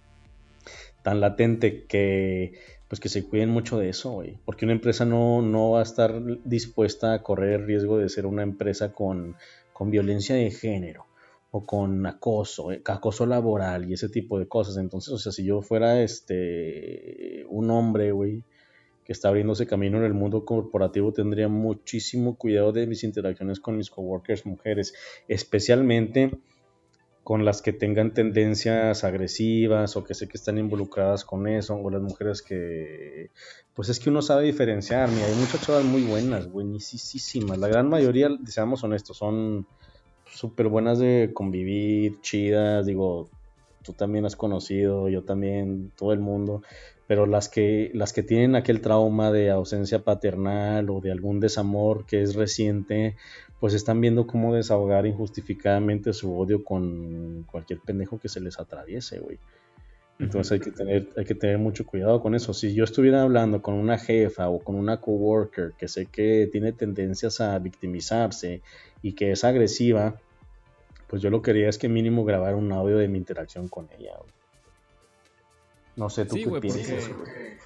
[1.04, 2.54] tan latente que
[2.88, 4.38] pues que se cuiden mucho de eso, güey.
[4.44, 8.26] Porque una empresa no, no va a estar dispuesta a correr el riesgo de ser
[8.26, 9.38] una empresa con,
[9.72, 11.06] con violencia de género
[11.52, 14.78] o con acoso, eh, acoso laboral y ese tipo de cosas.
[14.78, 18.44] Entonces, o sea, si yo fuera este un hombre, güey,
[19.04, 23.78] que está abriéndose camino en el mundo corporativo, tendría muchísimo cuidado de mis interacciones con
[23.78, 24.94] mis coworkers mujeres,
[25.28, 26.32] especialmente
[27.24, 31.90] con las que tengan tendencias agresivas o que sé que están involucradas con eso, o
[31.90, 33.30] las mujeres que,
[33.76, 37.90] pues es que uno sabe diferenciar, mira, hay muchas chavas muy buenas, buenísimas, la gran
[37.90, 39.68] mayoría, seamos honestos, son
[40.32, 43.30] súper buenas de convivir, chidas, digo,
[43.84, 46.64] tú también has conocido, yo también, todo el mundo,
[47.08, 52.06] pero las que, las que tienen aquel trauma de ausencia paternal o de algún desamor
[52.06, 53.16] que es reciente,
[53.60, 59.20] pues están viendo cómo desahogar injustificadamente su odio con cualquier pendejo que se les atraviese,
[59.20, 59.40] güey.
[60.22, 62.54] Entonces hay que, tener, hay que tener mucho cuidado con eso.
[62.54, 66.74] Si yo estuviera hablando con una jefa o con una coworker que sé que tiene
[66.74, 68.62] tendencias a victimizarse
[69.02, 70.20] y que es agresiva,
[71.08, 73.90] pues yo lo que quería es que mínimo grabar un audio de mi interacción con
[73.98, 74.16] ella.
[74.20, 74.32] Güey.
[75.96, 77.10] No sé, tú qué piensas.
[77.10, 77.58] Porque,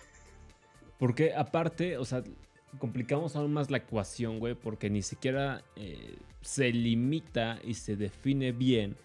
[0.98, 2.24] porque, aparte, o sea,
[2.80, 8.54] complicamos aún más la ecuación, güey, porque ni siquiera eh, se limita y se define
[8.54, 8.96] bien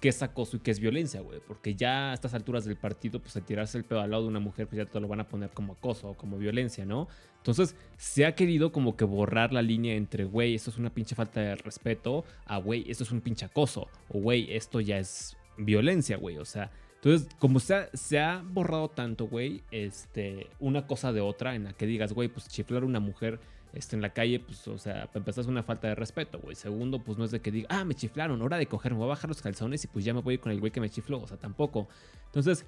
[0.00, 1.40] qué es acoso y qué es violencia, güey.
[1.46, 4.28] Porque ya a estas alturas del partido, pues al tirarse el pedo al lado de
[4.28, 7.08] una mujer, pues ya te lo van a poner como acoso o como violencia, ¿no?
[7.38, 11.14] Entonces, se ha querido como que borrar la línea entre, güey, esto es una pinche
[11.14, 15.36] falta de respeto, a, güey, esto es un pinche acoso, o, güey, esto ya es
[15.56, 16.38] violencia, güey.
[16.38, 21.20] O sea, entonces, como se ha, se ha borrado tanto, güey, este, una cosa de
[21.20, 23.38] otra en la que digas, güey, pues chiflar a una mujer
[23.72, 26.56] este, en la calle, pues, o sea, para empezar es una falta de respeto, güey.
[26.56, 29.06] Segundo, pues no es de que diga, ah, me chiflaron, hora de coger, me voy
[29.06, 31.20] a bajar los calzones y pues ya me voy con el güey que me chifló,
[31.20, 31.88] o sea, tampoco.
[32.26, 32.64] Entonces,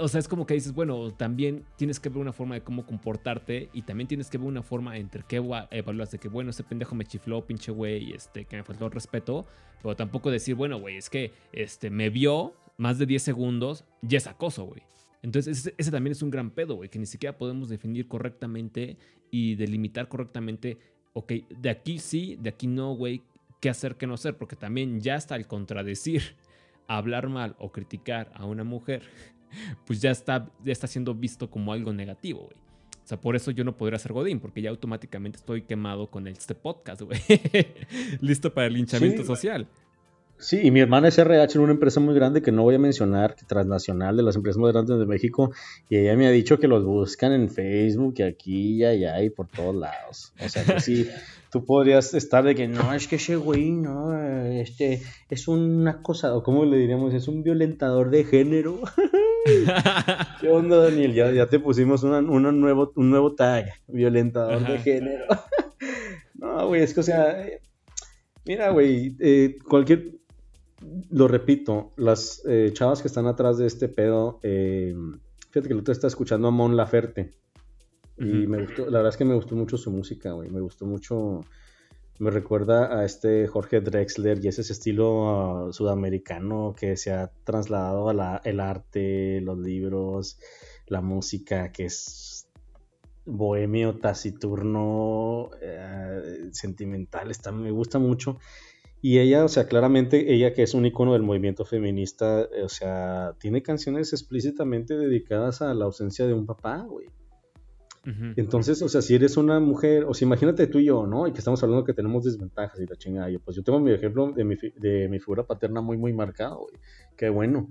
[0.00, 2.86] o sea, es como que dices, bueno, también tienes que ver una forma de cómo
[2.86, 5.36] comportarte y también tienes que ver una forma entre qué
[5.70, 8.92] evaluas de que, bueno, ese pendejo me chifló, pinche güey, este, que me faltó el
[8.92, 9.46] respeto,
[9.82, 14.16] pero tampoco decir, bueno, güey, es que, este, me vio, más de 10 segundos, ya
[14.16, 14.82] es acoso, güey.
[15.22, 18.96] Entonces, ese, también es un gran pedo, güey, que ni siquiera podemos definir correctamente
[19.30, 20.78] y delimitar correctamente,
[21.12, 23.22] ok, de aquí sí, de aquí no, güey,
[23.60, 26.36] qué hacer, qué no hacer, porque también ya está el contradecir,
[26.88, 29.02] hablar mal o criticar a una mujer,
[29.86, 32.70] pues ya está, ya está siendo visto como algo negativo, güey.
[33.04, 36.28] O sea, por eso yo no podría ser Godín, porque ya automáticamente estoy quemado con
[36.28, 37.20] este podcast, güey.
[38.20, 39.66] Listo para el linchamiento social.
[40.40, 42.78] Sí, y mi hermana es RH en una empresa muy grande que no voy a
[42.78, 45.52] mencionar, transnacional de las empresas más grandes de México,
[45.90, 49.28] y ella me ha dicho que los buscan en Facebook y aquí y allá y
[49.28, 50.32] por todos lados.
[50.42, 51.06] O sea que sí,
[51.52, 56.34] tú podrías estar de que no, es que ese güey, no, este, es una cosa,
[56.34, 58.80] o como le diríamos, es un violentador de género.
[60.40, 61.12] ¿Qué onda, Daniel?
[61.12, 65.26] Ya, ya te pusimos una, nuevo, un nuevo tag, violentador de género.
[66.34, 67.44] no, güey, es que, o sea,
[68.46, 70.19] mira, güey, eh, cualquier
[71.10, 74.94] lo repito, las eh, chavas que están atrás de este pedo, eh,
[75.50, 77.34] fíjate que el otro está escuchando a Mon Laferte.
[78.18, 80.50] Y me gustó, la verdad es que me gustó mucho su música, güey.
[80.50, 81.40] Me gustó mucho.
[82.18, 88.10] Me recuerda a este Jorge Drexler y ese estilo uh, sudamericano que se ha trasladado
[88.10, 90.38] a el arte, los libros,
[90.86, 92.46] la música, que es
[93.24, 97.30] bohemio, taciturno, eh, sentimental.
[97.30, 98.38] Está, me gusta mucho.
[99.02, 103.34] Y ella, o sea, claramente, ella que es un icono del movimiento feminista, o sea,
[103.38, 107.06] tiene canciones explícitamente dedicadas a la ausencia de un papá, güey.
[108.36, 111.26] Entonces, o sea, si eres una mujer, o sea, imagínate tú y yo, ¿no?
[111.26, 113.28] Y que estamos hablando que tenemos desventajas y la chingada.
[113.28, 116.60] Yo, pues yo tengo mi ejemplo de mi, de mi figura paterna muy, muy marcado,
[116.60, 116.74] güey.
[117.16, 117.68] Qué bueno.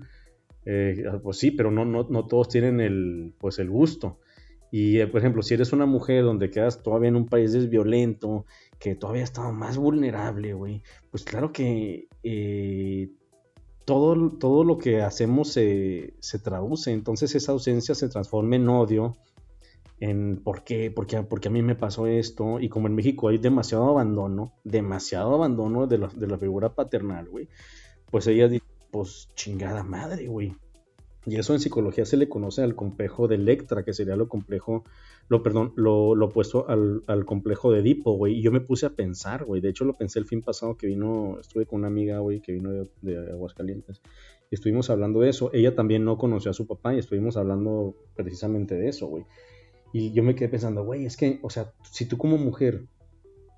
[0.64, 4.18] Eh, pues sí, pero no, no, no todos tienen el, pues el gusto.
[4.70, 8.46] Y, eh, por ejemplo, si eres una mujer donde quedas todavía en un país desviolento
[8.78, 13.10] que todavía estaba más vulnerable, güey, pues claro que eh,
[13.84, 19.16] todo, todo, lo que hacemos se, traduce, entonces esa ausencia se transforma en odio,
[19.98, 23.38] en por qué, porque, porque a mí me pasó esto, y como en México hay
[23.38, 27.48] demasiado abandono, demasiado abandono de la, de la figura paternal, güey,
[28.10, 30.54] pues ella dice, pues chingada madre, güey.
[31.26, 34.84] Y eso en psicología se le conoce al complejo de Electra, que sería lo complejo
[35.30, 38.34] lo, perdón, lo, lo opuesto al, al, complejo de Edipo, güey.
[38.34, 39.60] Y yo me puse a pensar, güey.
[39.60, 42.50] De hecho, lo pensé el fin pasado que vino, estuve con una amiga, güey, que
[42.50, 44.02] vino de, Aguascalientes.
[44.50, 45.50] Y estuvimos hablando de eso.
[45.52, 49.24] Ella también no conoció a su papá y estuvimos hablando precisamente de eso, güey.
[49.92, 52.86] Y yo me quedé pensando, güey, es que, o sea, si tú como mujer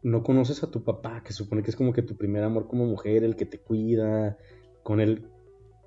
[0.03, 2.85] no conoces a tu papá, que supone que es como que tu primer amor como
[2.85, 4.37] mujer, el que te cuida,
[4.83, 5.27] con él,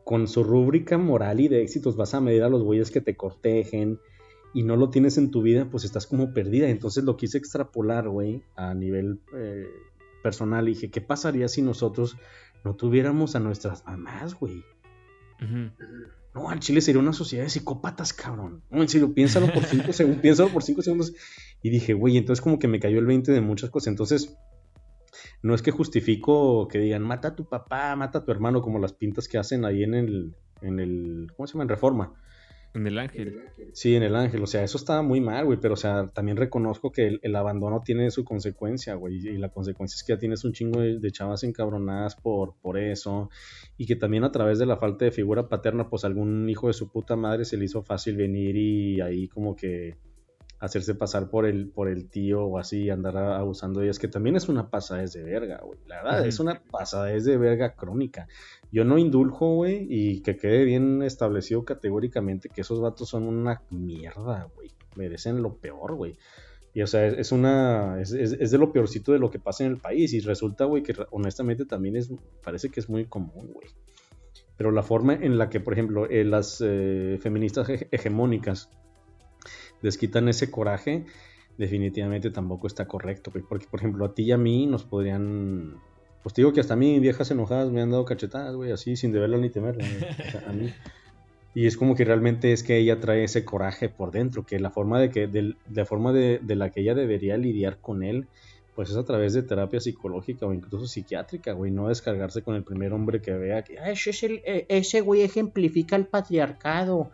[0.05, 3.17] con su rúbrica moral y de éxitos vas a medir a los güeyes que te
[3.17, 3.99] cortejen,
[4.55, 6.69] y no lo tienes en tu vida, pues estás como perdida.
[6.69, 9.67] Entonces lo quise extrapolar, güey, a nivel eh,
[10.23, 10.69] personal.
[10.69, 12.15] Y dije, ¿qué pasaría si nosotros
[12.63, 14.63] no tuviéramos a nuestras mamás, güey?
[16.33, 18.63] No, al Chile sería una sociedad de psicópatas, cabrón.
[18.69, 21.13] No, en serio, piénsalo por cinco segundos, piénsalo por cinco segundos.
[21.61, 23.87] Y dije, güey, entonces como que me cayó el 20 de muchas cosas.
[23.87, 24.37] Entonces,
[25.45, 28.79] no es que justifico que digan, mata a tu papá, mata a tu hermano, como
[28.79, 30.33] las pintas que hacen ahí en el,
[30.63, 31.65] en el, ¿cómo se llama?
[31.65, 32.13] En Reforma
[32.73, 33.43] En el ángel.
[33.71, 34.41] Sí, en el ángel.
[34.41, 35.59] O sea, eso estaba muy mal, güey.
[35.61, 39.17] Pero, o sea, también reconozco que el, abandono tiene su consecuencia, güey.
[39.17, 43.29] Y la consecuencia es que ya tienes un chingo de, chavas encabronadas por, por eso.
[43.77, 46.73] Y que también a través de la falta de figura paterna, pues algún hijo de
[46.73, 49.95] su puta madre se le hizo fácil venir y ahí como que
[50.59, 54.35] hacerse pasar por el, por el tío o así, andar abusando de ellas, que también
[54.35, 55.79] es una pasadez de verga, güey.
[55.87, 58.27] La verdad, es una pasadez de verga crónica.
[58.71, 63.61] Yo no induljo, güey, y que quede bien establecido categóricamente que esos vatos son una
[63.69, 64.71] mierda, güey.
[64.95, 66.17] Merecen lo peor, güey.
[66.73, 68.01] Y o sea, es una.
[68.01, 70.13] Es, es, de lo peorcito de lo que pasa en el país.
[70.13, 72.11] Y resulta, güey, que honestamente también es.
[72.43, 73.69] Parece que es muy común, güey.
[74.57, 78.69] Pero la forma en la que, por ejemplo, eh, las eh, feministas hegemónicas
[79.85, 81.05] les quitan ese coraje,
[81.57, 83.31] definitivamente tampoco está correcto.
[83.31, 85.79] Porque, por ejemplo, a ti y a mí nos podrían
[86.25, 89.11] pues digo que hasta a mí viejas enojadas me han dado cachetadas, güey, así sin
[89.11, 89.85] deberla ni temerla.
[90.47, 90.73] a mí.
[91.53, 94.71] Y es como que realmente es que ella trae ese coraje por dentro, que la
[94.71, 98.25] forma de que, de, la forma de, la que ella debería lidiar con él,
[98.73, 102.63] pues es a través de terapia psicológica o incluso psiquiátrica, güey, no descargarse con el
[102.63, 107.11] primer hombre que vea que, ese, e, ese güey ejemplifica el patriarcado,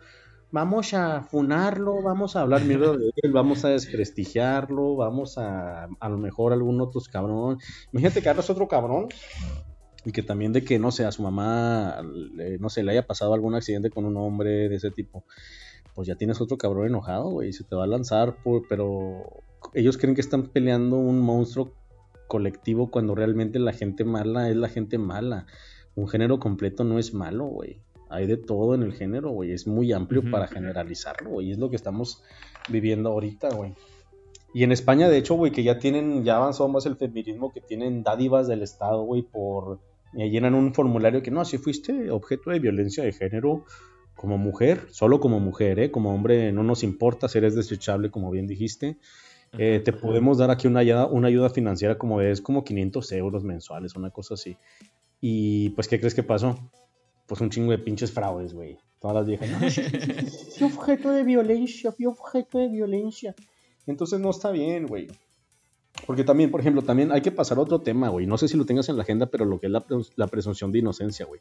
[0.52, 6.08] vamos a funarlo, vamos a hablar mierda de él, vamos a desprestigiarlo, vamos a a
[6.08, 7.58] lo mejor algún otro cabrón.
[7.92, 9.08] Imagínate que hagas otro cabrón
[10.04, 12.02] y que también de que, no sé, a su mamá,
[12.60, 15.24] no sé, le haya pasado algún accidente con un hombre de ese tipo.
[15.94, 19.42] Pues ya tienes otro cabrón enojado, güey, se te va a lanzar, por, pero
[19.74, 21.72] ellos creen que están peleando un monstruo
[22.28, 25.46] colectivo cuando realmente la gente mala es la gente mala.
[25.94, 27.80] Un género completo no es malo, güey
[28.12, 29.52] hay de todo en el género, güey.
[29.52, 31.50] Es muy amplio para generalizarlo, güey.
[31.50, 32.22] Es lo que estamos
[32.68, 33.74] viviendo ahorita, güey.
[34.54, 37.62] Y en España, de hecho, güey, que ya tienen, ya avanzó más el feminismo, que
[37.62, 39.80] tienen dádivas del Estado, güey, por...
[40.12, 43.64] Y llenan un formulario que no, si fuiste objeto de violencia de género
[44.14, 45.90] como mujer, solo como mujer, ¿eh?
[45.90, 48.98] Como hombre no nos importa, si eres desechable, como bien dijiste.
[49.56, 53.42] Eh, te podemos dar aquí una ayuda, una ayuda financiera como es como 500 euros
[53.42, 54.56] mensuales, una cosa así.
[55.20, 56.58] Y pues, ¿qué crees que pasó?
[57.26, 58.78] Pues un chingo de pinches fraudes, güey.
[59.00, 63.34] Todas las viejas, no, objeto de violencia, fui objeto de violencia.
[63.86, 65.08] Entonces no está bien, güey.
[66.06, 68.26] Porque también, por ejemplo, también hay que pasar a otro tema, güey.
[68.26, 69.72] No sé si lo tengas en la agenda, pero lo que es
[70.16, 71.40] la, presunción de inocencia, güey.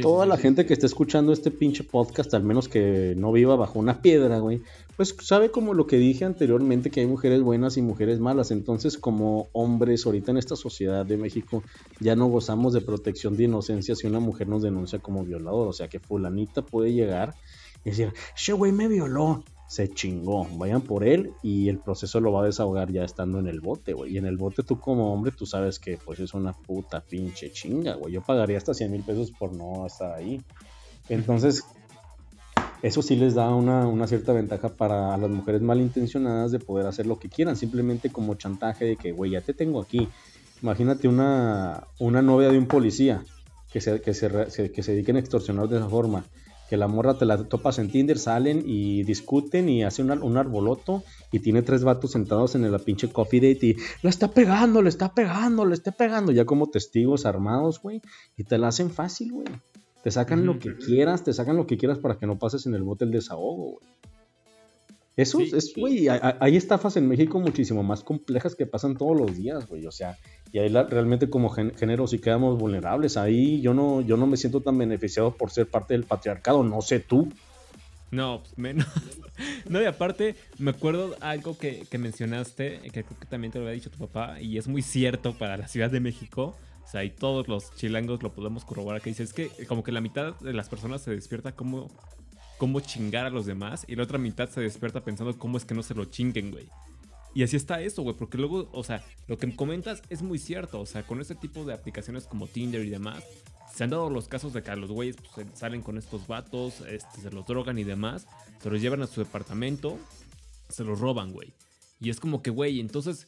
[0.00, 3.78] Toda la gente que está escuchando este pinche podcast, al menos que no viva bajo
[3.78, 4.62] una piedra, güey,
[4.96, 8.50] pues sabe como lo que dije anteriormente, que hay mujeres buenas y mujeres malas.
[8.52, 11.62] Entonces, como hombres, ahorita en esta sociedad de México,
[11.98, 15.68] ya no gozamos de protección de inocencia si una mujer nos denuncia como violador.
[15.68, 17.34] O sea, que fulanita puede llegar
[17.84, 20.46] y decir, ese güey me violó se chingó.
[20.58, 23.94] Vayan por él y el proceso lo va a desahogar ya estando en el bote,
[23.94, 24.12] güey.
[24.12, 27.50] Y en el bote tú como hombre, tú sabes que pues es una puta pinche
[27.50, 28.12] chinga, güey.
[28.12, 30.42] Yo pagaría hasta 100 mil pesos por no estar ahí.
[31.08, 31.64] Entonces,
[32.82, 37.18] eso sí les da una, cierta ventaja para las mujeres malintencionadas de poder hacer lo
[37.18, 40.06] que quieran, simplemente como chantaje de que, güey, ya te tengo aquí.
[40.60, 43.24] Imagínate una, una novia de un policía
[43.72, 46.26] que se, que se, que se dediquen a extorsionar de esa forma
[46.72, 51.04] que la morra te la topas en Tinder, salen y discuten y hace un, arboloto
[51.30, 54.88] y tiene tres vatos sentados en la pinche coffee date y la está pegando, le
[54.88, 58.00] está pegando, le está pegando, ya como testigos armados, güey,
[58.38, 59.48] y te la hacen fácil, güey.
[60.02, 62.74] Te sacan lo que quieras, te sacan lo que quieras para que no pases en
[62.74, 63.88] el bote el desahogo, güey.
[65.16, 69.68] Eso es, güey, hay, estafas en México muchísimo más complejas que pasan todos los días,
[69.68, 69.86] güey.
[69.86, 70.18] O sea,
[70.52, 73.18] y ahí realmente como género sí quedamos vulnerables.
[73.18, 76.80] Ahí yo no, yo no me siento tan beneficiado por ser parte del patriarcado, no
[76.80, 77.28] sé tú.
[78.10, 78.86] No, pues, menos.
[79.68, 83.64] no, y aparte, me acuerdo algo que, que, mencionaste, que creo que también te lo
[83.64, 86.56] había dicho tu papá, y es muy cierto para la Ciudad de México.
[86.84, 89.92] O sea, y todos los chilangos lo podemos corroborar, que dice, es que como que
[89.92, 91.88] la mitad de las personas se despierta como
[92.62, 95.74] cómo chingar a los demás y la otra mitad se despierta pensando cómo es que
[95.74, 96.68] no se lo chinguen, güey.
[97.34, 100.78] Y así está eso, güey, porque luego, o sea, lo que comentas es muy cierto,
[100.78, 103.24] o sea, con este tipo de aplicaciones como Tinder y demás,
[103.74, 106.82] se han dado los casos de que a los güeyes pues, salen con estos vatos,
[106.82, 108.28] este, se los drogan y demás,
[108.62, 109.98] se los llevan a su departamento,
[110.68, 111.52] se los roban, güey.
[111.98, 113.26] Y es como que, güey, entonces,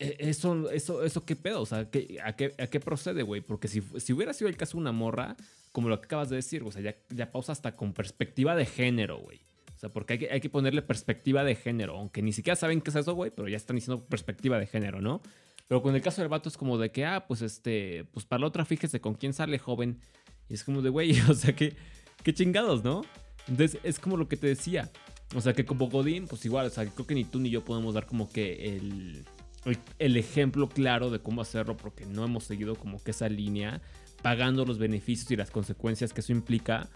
[0.00, 1.60] e, eso, eso, eso, ¿qué pedo?
[1.62, 2.18] O sea, a, qué,
[2.58, 3.40] ¿a qué procede, güey?
[3.40, 5.36] Porque si, si hubiera sido el caso de una morra,
[5.76, 9.18] como lo que acabas de decir, o sea, ya, pausa hasta con perspectiva de género,
[9.18, 9.42] güey.
[9.74, 12.80] O sea, porque hay que, hay que ponerle perspectiva de género, aunque ni siquiera saben
[12.80, 15.20] qué es eso, güey, pero ya están diciendo perspectiva de género, ¿no?
[15.68, 18.40] Pero con el caso del vato es como de que, ah, pues este, pues para
[18.40, 20.00] la otra fíjese con quién sale joven.
[20.48, 21.76] Y es como de, güey, o sea, que,
[22.22, 23.02] qué chingados, ¿no?
[23.46, 24.90] Entonces es como lo que te decía.
[25.34, 27.66] O sea, que como Godín, pues igual, o sea, creo que ni tú ni yo
[27.66, 29.26] podemos dar como que el,
[29.66, 33.82] el, el ejemplo claro de cómo hacerlo, porque no hemos seguido como que esa línea
[34.26, 36.88] pagando los beneficios y las consecuencias que eso implica.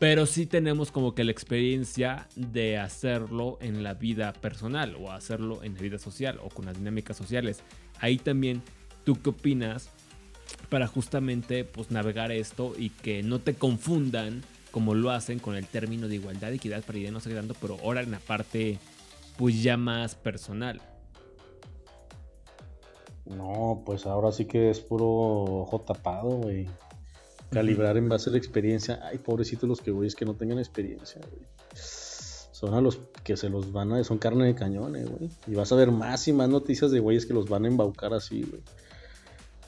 [0.00, 5.62] Pero sí tenemos como que la experiencia de hacerlo en la vida personal o hacerlo
[5.62, 7.60] en la vida social o con las dinámicas sociales.
[8.00, 8.60] Ahí también,
[9.04, 9.88] ¿tú qué opinas
[10.68, 15.68] para justamente pues navegar esto y que no te confundan como lo hacen con el
[15.68, 18.80] término de igualdad, equidad, paridad, no sé qué tanto, pero ahora en la parte
[19.36, 20.82] pues ya más personal.
[23.26, 26.68] No, pues ahora sí que es puro ojo tapado, güey.
[27.50, 29.00] Calibrar en base a la experiencia.
[29.02, 31.46] Ay, pobrecitos los que güeyes que no tengan experiencia, güey.
[31.74, 34.04] Son a los que se los van a.
[34.04, 35.30] Son carne de cañón, eh, güey.
[35.46, 38.12] Y vas a ver más y más noticias de güeyes que los van a embaucar
[38.12, 38.62] así, güey.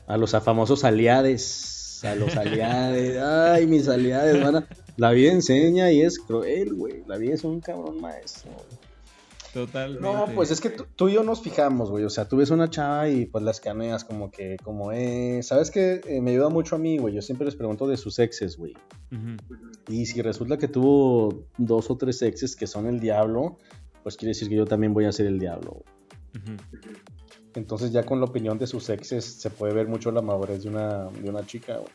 [0.07, 2.03] A los famosos aliades.
[2.05, 3.19] A los aliades.
[3.23, 4.43] Ay, mis aliades.
[4.43, 4.69] Van a...
[4.97, 7.05] La vida enseña y es cruel, güey.
[7.07, 8.86] La vida es un cabrón maestro, güey.
[9.57, 10.03] Totalmente.
[10.03, 12.05] No, pues es que tú, y yo nos fijamos, güey.
[12.05, 15.71] O sea, tú ves una chava y pues la escaneas como que, como, eh, ¿sabes
[15.71, 16.03] qué?
[16.05, 17.15] Eh, me ayuda mucho a mí, güey.
[17.15, 18.75] Yo siempre les pregunto de sus exes, güey.
[19.89, 23.57] Y si resulta que tuvo dos o tres exes que son el diablo,
[24.03, 25.85] pues quiere decir que yo también voy a ser el diablo.
[27.55, 30.69] Entonces ya con la opinión de sus exes se puede ver mucho la madurez de
[30.69, 31.93] una, de una chica, güey.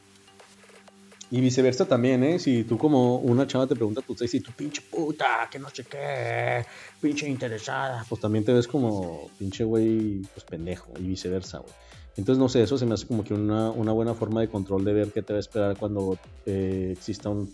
[1.32, 2.39] Y viceversa también, ¿eh?
[2.39, 5.86] Si tú como una chava te pregunta tu sexy, tu pinche puta, que no sé
[5.86, 6.65] qué,
[6.99, 11.73] pinche interesada, pues también te ves como pinche güey, pues pendejo, y viceversa, güey.
[12.17, 14.91] Entonces, no sé, eso se me hace como que una, buena forma de control de
[14.91, 17.49] ver qué te va a esperar cuando eh, exista un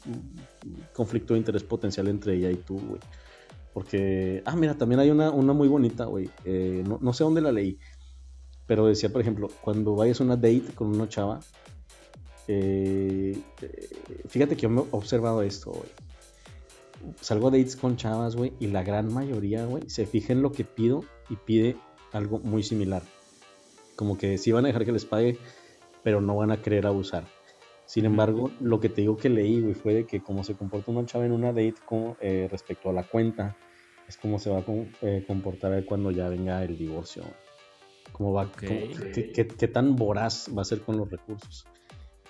[0.94, 3.00] conflicto de interés potencial entre ella y tú, güey.
[3.74, 6.28] Porque, ah, mira, también hay una, una muy bonita, güey.
[6.46, 7.78] Eh, no, no sé dónde la leí,
[8.66, 11.40] pero decía, por ejemplo, cuando vayas a una date con una chava,
[12.48, 13.38] eh,
[14.28, 15.90] fíjate que yo me he observado esto, güey.
[17.22, 20.52] Salgo a dates con chavas, güey, y la gran mayoría, güey, se fija en lo
[20.52, 21.78] que pido y pide
[22.12, 23.04] algo muy similar.
[23.96, 25.38] Como que sí van a dejar que les pague,
[26.04, 27.26] pero no van a querer abusar.
[27.86, 30.92] Sin embargo, lo que te digo que leí, güey, fue de que como se comporta
[30.92, 33.56] una chava en una date con, eh, respecto a la cuenta,
[34.08, 34.66] es como se va a
[35.02, 37.24] eh, comportar cuando ya venga el divorcio.
[38.12, 41.66] Cómo va, qué, tan voraz va a ser con los recursos.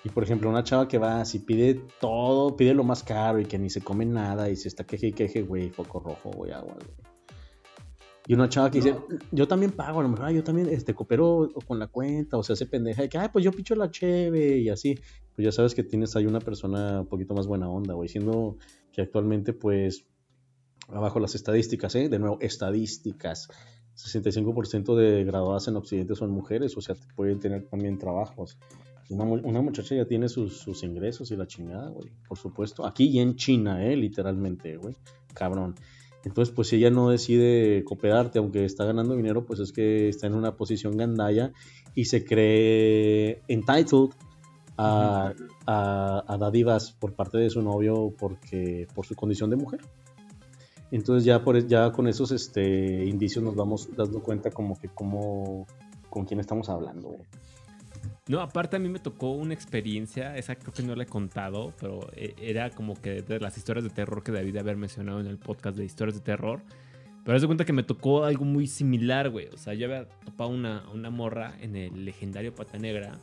[0.04, 3.46] Y por ejemplo, una chava que va, si pide todo, pide lo más caro y
[3.46, 6.52] que ni se come nada y se está queje y queje, güey, foco rojo, güey,
[6.52, 7.08] agua, güey.
[8.28, 8.94] Y una chava que dice,
[9.32, 12.42] yo también pago, a lo mejor, ah, yo también este, coopero con la cuenta, o
[12.42, 14.96] sea, se pendeja de que, ay, pues yo picho la cheve y así.
[15.34, 18.58] Pues ya sabes que tienes ahí una persona un poquito más buena onda, güey, siendo
[18.92, 20.04] que actualmente, pues,
[20.88, 22.10] abajo las estadísticas, ¿eh?
[22.10, 23.48] De nuevo, estadísticas.
[23.94, 28.58] 65% de graduadas en Occidente son mujeres, o sea, pueden tener también trabajos.
[29.10, 32.10] Una, muchacha ya tiene sus, ingresos y la chingada, güey.
[32.28, 32.86] Por supuesto.
[32.86, 34.94] Aquí y en China, eh, literalmente, güey.
[35.34, 35.74] Cabrón.
[36.24, 40.26] Entonces, pues si ella no decide cooperarte, aunque está ganando dinero, pues es que está
[40.26, 41.52] en una posición gandaya
[41.94, 44.10] y se cree entitled
[44.76, 45.32] a,
[45.66, 49.80] a, dadivas por parte de su novio porque por su condición de mujer.
[50.90, 55.66] Entonces ya, por, ya con esos este, indicios nos vamos dando cuenta como que como,
[56.10, 57.08] con quién estamos hablando.
[57.08, 57.26] Güey.
[58.28, 61.72] No, aparte a mí me tocó una experiencia, esa creo que no la he contado,
[61.80, 65.18] pero eh, era como que de las historias de terror que debí de haber mencionado
[65.18, 66.60] en el podcast de historias de terror.
[67.24, 69.48] Pero haz de cuenta que me tocó algo muy similar, güey.
[69.48, 73.18] O sea, yo había topado una, una morra en el legendario Pata Negra.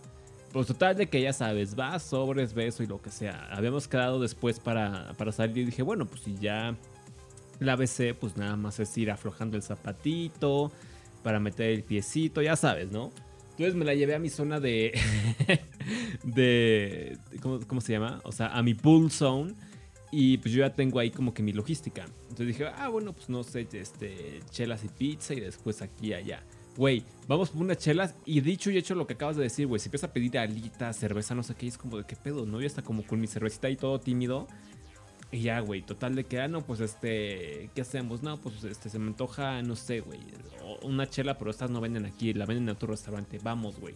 [0.51, 3.47] Pues total de que ya sabes, va, sobres, beso y lo que sea.
[3.51, 6.76] Habíamos quedado después para, para salir y dije, bueno, pues si ya
[7.60, 10.72] la besé, pues nada más es ir aflojando el zapatito
[11.24, 13.12] para meter el piecito, ya sabes, ¿no?
[13.56, 14.91] Entonces me la llevé a mi zona de.
[16.24, 17.18] de.
[17.41, 18.20] ¿cómo, se llama?
[18.26, 19.53] O sea, a mi pool zone.
[20.12, 22.06] Y pues yo ya tengo ahí como que mi logística.
[22.24, 26.14] Entonces dije, ah, bueno, pues no sé, este, chelas y pizza y después aquí y
[26.14, 26.43] allá.
[26.76, 28.16] Güey, vamos por unas chelas.
[28.26, 30.97] Y dicho y hecho lo que acabas de decir, güey, si empiezas a pedir alitas,
[30.97, 32.60] cerveza, no sé qué, es como de qué pedo, ¿no?
[32.60, 34.47] Ya está como con mi cervecita y todo tímido.
[35.36, 38.24] Y ya, güey, total de que, ah, no, pues este, ¿qué hacemos?
[38.24, 40.22] No, pues este, se me antoja, no sé, güey,
[40.82, 43.96] una chela, pero estas no venden aquí, la venden en tu restaurante, vamos, güey.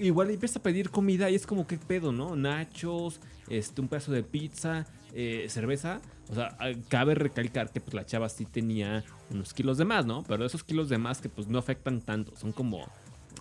[0.00, 2.36] Igual empieza a pedir comida y es como, ¿qué pedo, no?
[2.36, 3.20] Nachos,
[3.50, 6.00] este, un pedazo de pizza, eh, cerveza.
[6.30, 10.06] O sea, ah, cabe recalcar que pues la chava sí tenía unos kilos de más,
[10.06, 10.22] ¿no?
[10.22, 12.86] Pero esos kilos de más que pues no afectan tanto, son como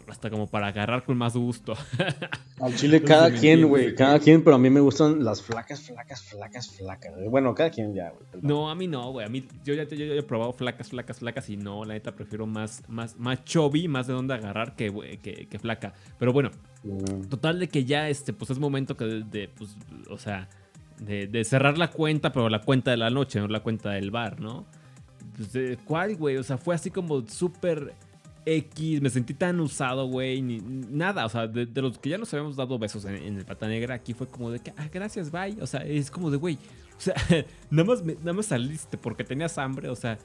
[0.08, 1.74] hasta como para agarrar con más gusto.
[2.60, 6.22] Al chile cada quien, güey, cada quien, pero a mí me gustan las flacas, flacas,
[6.24, 7.14] flacas, flacas.
[7.30, 8.42] Bueno, cada quien ya, güey.
[8.42, 9.26] No, a mí no, güey.
[9.26, 12.46] A mí yo ya, yo he probado flacas, flacas, flacas y no, la neta prefiero
[12.46, 15.94] más más más chubby, más de dónde agarrar que, que, que flaca.
[16.20, 16.52] Pero bueno,
[16.84, 17.28] mm.
[17.30, 19.76] total de que ya este pues es momento que de, pues
[20.10, 20.50] o sea,
[21.00, 24.12] de, de, cerrar la cuenta, pero la cuenta de la noche, no la cuenta del
[24.12, 24.66] bar, ¿no?
[25.36, 26.38] Pues, ¿Cuál, güey?
[26.38, 27.94] O sea, fue así como súper
[28.46, 32.34] X, me sentí tan usado, güey, ni nada, o sea, de, los que ya nos
[32.34, 35.58] habíamos dado besos en, el pata negra, aquí fue como de que, ah, gracias, bye,
[35.62, 36.56] o sea, es como de, güey,
[36.98, 37.16] o sea,
[37.70, 40.18] nada más, nada más saliste porque tenías hambre, o sea,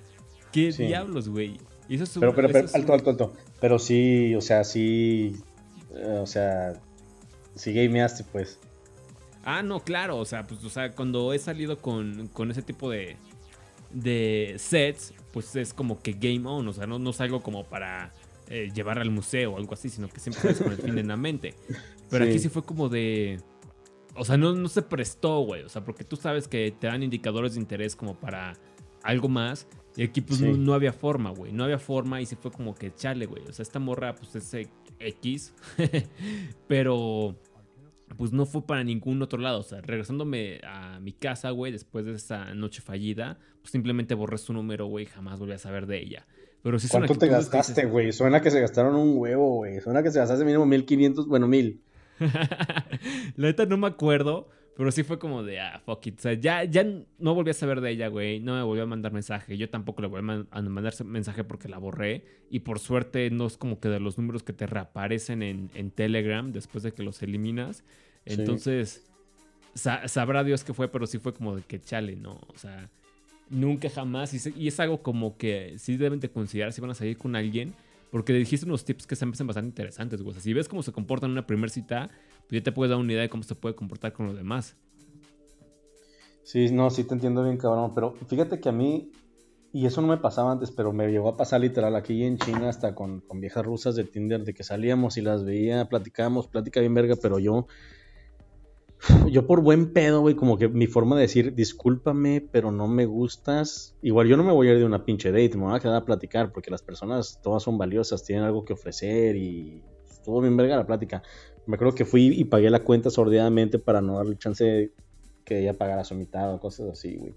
[0.52, 1.58] ¿qué diablos, güey?
[1.88, 5.36] eso es pero, pero, pero, alto, alto, alto, pero sí, o sea, sí,
[5.94, 6.74] eh, o sea,
[7.54, 8.58] sí gameaste, pues.
[9.44, 12.90] Ah, no, claro, o sea, pues, o sea, cuando he salido con, con ese tipo
[12.90, 13.16] de,
[13.96, 18.12] de sets, pues es como que game on, o sea, no, no salgo como para
[18.48, 21.08] eh, llevar al museo o algo así, sino que siempre sales con el fin en
[21.08, 21.54] la mente.
[22.10, 23.40] Pero aquí sí fue como de...
[24.14, 25.62] O sea, no, no se prestó, güey.
[25.62, 28.54] O sea, porque tú sabes que te dan indicadores de interés como para
[29.02, 29.66] algo más.
[29.96, 31.52] Y aquí pues no, había forma, güey.
[31.52, 33.42] No había forma y se fue como que chale, güey.
[33.48, 34.68] O sea, esta morra pues es
[34.98, 35.54] X.
[36.68, 37.36] pero
[38.16, 39.60] pues no fue para ningún otro lado.
[39.60, 44.38] O sea, regresándome a mi casa, güey, después de esa noche fallida, pues simplemente borré
[44.38, 46.26] su número, güey, jamás volví a saber de ella.
[46.62, 48.12] Pero sí ¿Cuánto te gastaste, güey?
[48.12, 49.80] Suena que se gastaron un huevo, güey.
[49.80, 51.80] Suena que se gastaste mínimo 1500, bueno, 1000.
[53.36, 56.18] La neta no me acuerdo, pero sí fue como de, ah, fuck it.
[56.18, 56.84] O sea, ya, ya
[57.18, 58.40] no volví a saber de ella, güey.
[58.40, 59.56] No me volvió a mandar mensaje.
[59.56, 62.24] Yo tampoco le volví a, mandar mensaje porque la borré.
[62.50, 65.90] Y por suerte no es como que de los números que te reaparecen en, en
[65.90, 67.84] Telegram después de que los eliminas.
[68.26, 69.10] Entonces,
[69.74, 72.40] sabrá Dios qué fue, pero sí fue como de que chale, ¿no?
[72.48, 72.90] O sea,
[73.48, 74.34] nunca jamás.
[74.34, 77.72] Y, es algo como que sí deben de considerar si van a salir con alguien.
[78.10, 80.30] Porque le dijiste unos tips que se me hacen bastante interesantes, güey.
[80.30, 82.08] O sea, si ves cómo se comporta en una primera cita,
[82.48, 84.76] pues ya te puedes dar una idea de cómo se puede comportar con los demás.
[86.42, 87.92] Sí, no, sí te entiendo bien, cabrón.
[87.94, 89.10] Pero fíjate que a mí,
[89.72, 92.68] y eso no me pasaba antes, pero me llegó a pasar literal aquí en China,
[92.68, 96.80] hasta con, con viejas rusas de Tinder, de que salíamos y las veía, platicábamos, plática
[96.80, 97.66] bien verga, pero yo
[99.30, 103.06] yo por buen pedo, güey, como que mi forma de decir, discúlpame, pero no me
[103.06, 103.96] gustas.
[104.02, 105.96] Igual yo no me voy a ir de una pinche date, me voy a quedar
[105.96, 110.56] a platicar, porque las personas todas son valiosas, tienen algo que ofrecer y estuvo bien
[110.56, 111.22] verga la plática.
[111.66, 114.92] Me acuerdo que fui y pagué la cuenta sordeadamente para no darle chance de
[115.44, 117.34] que ella pagara su mitad o cosas así, güey.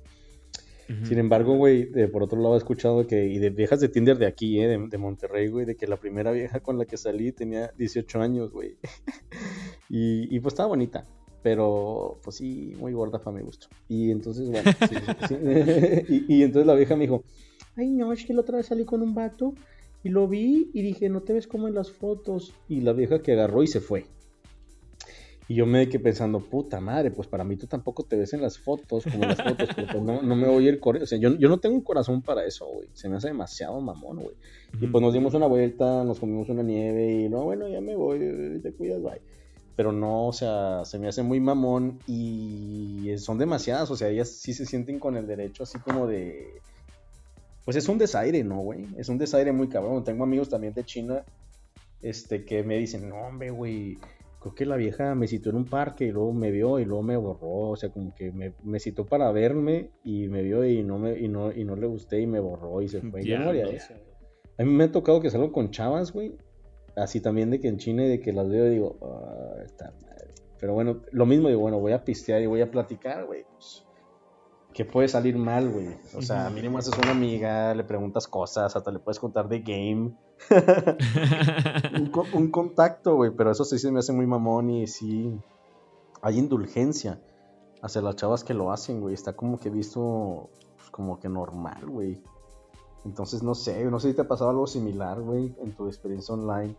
[1.03, 4.25] Sin embargo, güey, por otro lado he escuchado que, y de viejas de Tinder de
[4.25, 7.31] aquí, eh, de, de, Monterrey, güey, de que la primera vieja con la que salí
[7.31, 8.75] tenía 18 años, güey.
[9.89, 11.05] y, y pues estaba bonita.
[11.43, 13.67] Pero, pues sí, muy gorda para mi gusto.
[13.87, 14.69] Y entonces, bueno,
[16.09, 17.23] y, entonces la vieja me dijo,
[17.75, 19.53] ay no, es que la otra vez salí con un vato
[20.03, 22.53] y lo vi y dije, no te ves como en las fotos.
[22.67, 24.05] Y la vieja que agarró y se fue.
[25.49, 28.41] Y yo me quedé pensando, puta madre, pues para mí tú tampoco te ves en
[28.41, 30.79] las fotos, como en las fotos, pues no, me voy a ir.
[30.81, 32.87] O sea, yo, yo, no tengo un corazón para eso, güey.
[32.93, 34.35] Se me hace demasiado mamón, güey.
[34.79, 37.95] Y pues nos dimos una vuelta, nos comimos una nieve y no, bueno, ya me
[37.95, 39.19] voy, te cuidas, bye
[39.79, 44.27] pero no, o sea, se me hace muy mamón y son demasiadas, o sea, ellas
[44.27, 46.59] sí se sienten con el derecho así como de...
[47.63, 48.87] Pues es un desaire, ¿no, güey?
[48.97, 50.03] Es un desaire muy cabrón.
[50.03, 51.23] Tengo amigos también de China
[52.01, 53.97] este, que me dicen, no, hombre, güey,
[54.39, 57.03] creo que la vieja me citó en un parque y luego me vio y luego
[57.03, 60.83] me borró, o sea, como que me, me citó para verme y me vio y
[60.83, 63.23] no, me, y no, y no le gusté y me borró y se fue.
[63.23, 63.93] Yo no haría eso.
[64.57, 66.35] A mí me ha tocado que salgo con chavas, güey,
[66.95, 69.91] Así también de que en China y de que las veo y digo, ah, está
[70.01, 70.33] madre.
[70.59, 73.45] Pero bueno, lo mismo digo, bueno, voy a pistear y voy a platicar, güey.
[73.53, 73.85] Pues,
[74.79, 75.89] que puede salir mal, güey.
[76.15, 80.13] O sea, mínimo haces una amiga, le preguntas cosas, hasta le puedes contar de game.
[82.33, 83.31] un, contacto, güey.
[83.35, 85.37] Pero eso sí se me hace muy mamón y sí.
[86.21, 87.19] Hay indulgencia
[87.81, 89.13] hacia las chavas que lo hacen, güey.
[89.13, 92.23] Está como que visto pues, como que normal, güey.
[93.03, 96.33] Entonces no sé, no sé si te ha pasado algo similar, güey, en tu experiencia
[96.33, 96.77] online.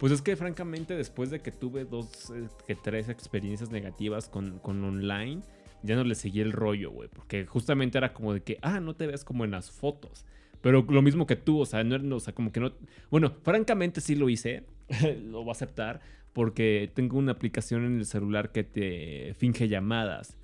[0.00, 4.58] Pues es que francamente después de que tuve dos, eh, que tres experiencias negativas con,
[4.58, 5.42] con online,
[5.82, 7.08] ya no le seguí el rollo, güey.
[7.08, 10.24] Porque justamente era como de que, ah, no te ves como en las fotos.
[10.60, 12.72] Pero lo mismo que tú, o sea, no, o sea, como que no...
[13.10, 14.64] Bueno, francamente sí lo hice,
[15.22, 16.00] lo voy a aceptar,
[16.32, 20.36] porque tengo una aplicación en el celular que te finge llamadas.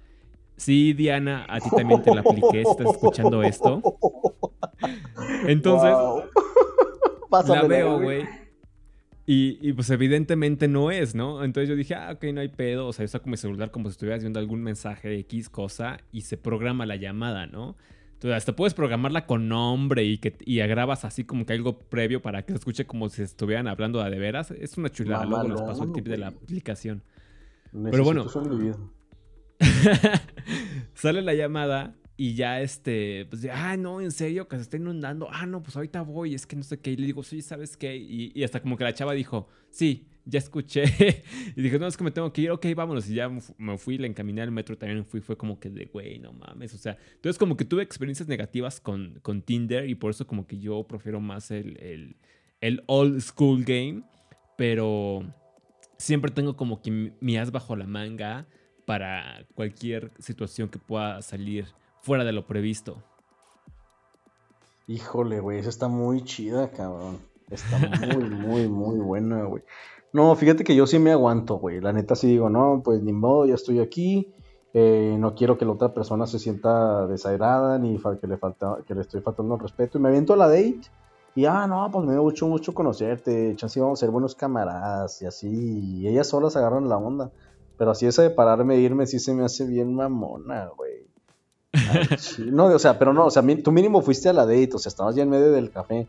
[0.57, 3.83] Sí, Diana, a ti también te la apliqué, estás escuchando esto.
[5.47, 5.91] Entonces,
[7.49, 8.25] la veo, güey.
[9.27, 11.45] Y, pues evidentemente no es, ¿no?
[11.45, 12.87] Entonces yo dije, ah, ok, no hay pedo.
[12.87, 16.23] O sea, yo saco mi celular como si estuvieras viendo algún mensaje X cosa y
[16.23, 17.75] se programa la llamada, ¿no?
[18.13, 22.23] Entonces hasta puedes programarla con nombre y que y grabas así como que algo previo
[22.23, 24.51] para que se escuche como si estuvieran hablando de veras.
[24.51, 25.25] Es una chulada.
[25.25, 27.03] Luego les paso el tip de la aplicación.
[27.73, 28.27] Pero bueno.
[30.95, 35.29] sale la llamada y ya este, pues, ah, no, en serio, que se está inundando.
[35.33, 36.93] Ah, no, pues ahorita voy, es que no sé qué.
[36.93, 37.97] Y le digo, sí, ¿sabes qué?
[37.97, 40.85] Y, hasta como que la chava dijo, sí, ya escuché.
[41.57, 43.11] y dije, no, es que me tengo que ir, ok, vámonos.
[43.11, 43.29] Y ya
[43.59, 46.73] me fui, le encaminé al metro, también fui, fue como que de, güey, no mames.
[46.75, 50.47] O sea, entonces como que tuve experiencias negativas con, con Tinder y por eso como
[50.47, 52.17] que yo prefiero más el,
[52.61, 54.05] el old school game,
[54.57, 55.25] pero
[55.99, 58.47] siempre tengo como que mi as bajo la manga
[58.85, 61.67] para cualquier situación que pueda salir
[62.05, 62.99] fuera de lo previsto.
[64.87, 67.19] Híjole, güey, esa está muy chida, cabrón.
[67.51, 69.63] Está muy, muy, muy buena, güey.
[70.13, 71.81] No, fíjate que yo sí me aguanto, güey.
[71.81, 74.35] La neta sí digo, no, pues ni modo, ya estoy aquí.
[74.75, 78.95] Eh, no quiero que la otra persona se sienta desairada ni que le, falta, que
[78.95, 79.97] le estoy faltando el respeto.
[79.97, 80.83] Y me aviento a la date.
[81.35, 83.57] Y ah, no, pues me dio mucho, mucho conocerte.
[83.57, 85.49] Chance vamos a ser buenos camaradas y así.
[85.49, 87.33] Y ellas solas agarran la onda.
[87.79, 91.14] Pero así esa de pararme e irme sí se me hace bien mamona, güey.
[92.51, 94.91] No, o sea, pero no, o sea, tú mínimo fuiste a la date, o sea,
[94.91, 96.07] estabas ya en medio del café.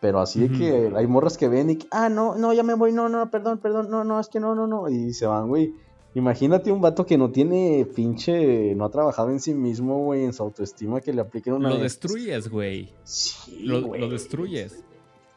[0.00, 2.92] Pero así de que hay morras que ven y ah, no, no, ya me voy,
[2.92, 4.88] no, no, perdón, perdón, no, no, es que no, no, no.
[4.88, 5.72] Y se van, güey.
[6.14, 10.32] Imagínate un vato que no tiene pinche, no ha trabajado en sí mismo, güey, en
[10.32, 11.70] su autoestima, que le apliquen una...
[11.70, 12.92] Lo destruyes, güey.
[13.04, 14.84] Sí, lo, lo destruyes.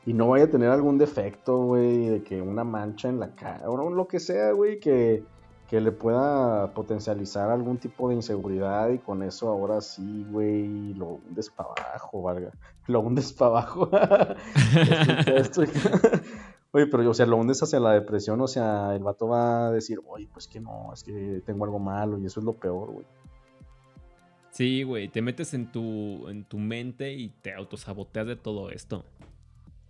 [0.08, 3.70] Y no vaya a tener algún defecto, güey, de que una mancha en la cara,
[3.70, 5.24] o lo que sea, güey, que
[5.70, 11.20] que le pueda potencializar algún tipo de inseguridad y con eso ahora sí, güey, lo
[11.28, 12.52] hundes para abajo, valga.
[12.88, 13.90] Lo hundes para abajo.
[16.72, 19.72] Oye, pero, o sea, lo hundes hacia la depresión, o sea, el vato va a
[19.72, 22.92] decir, oye, pues que no, es que tengo algo malo y eso es lo peor,
[22.92, 23.06] güey.
[24.52, 29.06] Sí, güey, te metes en tu, en tu mente y te autosaboteas de todo esto.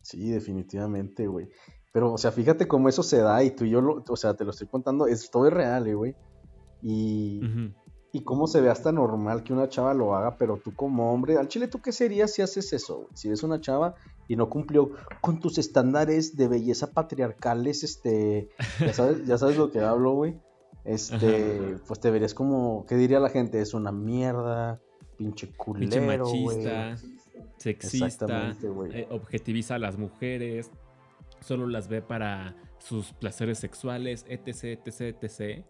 [0.03, 1.49] Sí, definitivamente, güey.
[1.95, 4.33] Pero, o sea, fíjate cómo eso se da y tú y yo, lo, o sea,
[4.33, 6.13] te lo estoy contando, es todo es real, eh, güey.
[6.81, 7.39] Y,
[8.11, 11.37] y cómo se ve hasta normal que una chava lo haga, pero tú como hombre,
[11.37, 13.07] al chile, ¿tú qué serías si haces eso?
[13.13, 13.95] Si eres una chava
[14.27, 14.91] y no cumplió
[15.21, 18.49] con tus estándares de belleza patriarcales, este,
[18.81, 20.37] ya sabes, ya sabes lo que hablo, güey.
[20.83, 23.61] Este, pues te verías como, ¿qué diría la gente?
[23.61, 24.81] Es una mierda,
[25.15, 26.97] pinche culero, pinche machista,
[27.55, 28.53] sexista,
[28.91, 30.69] eh, objetiviza a las mujeres,
[31.45, 35.65] solo las ve para sus placeres sexuales, etc, etc, etc.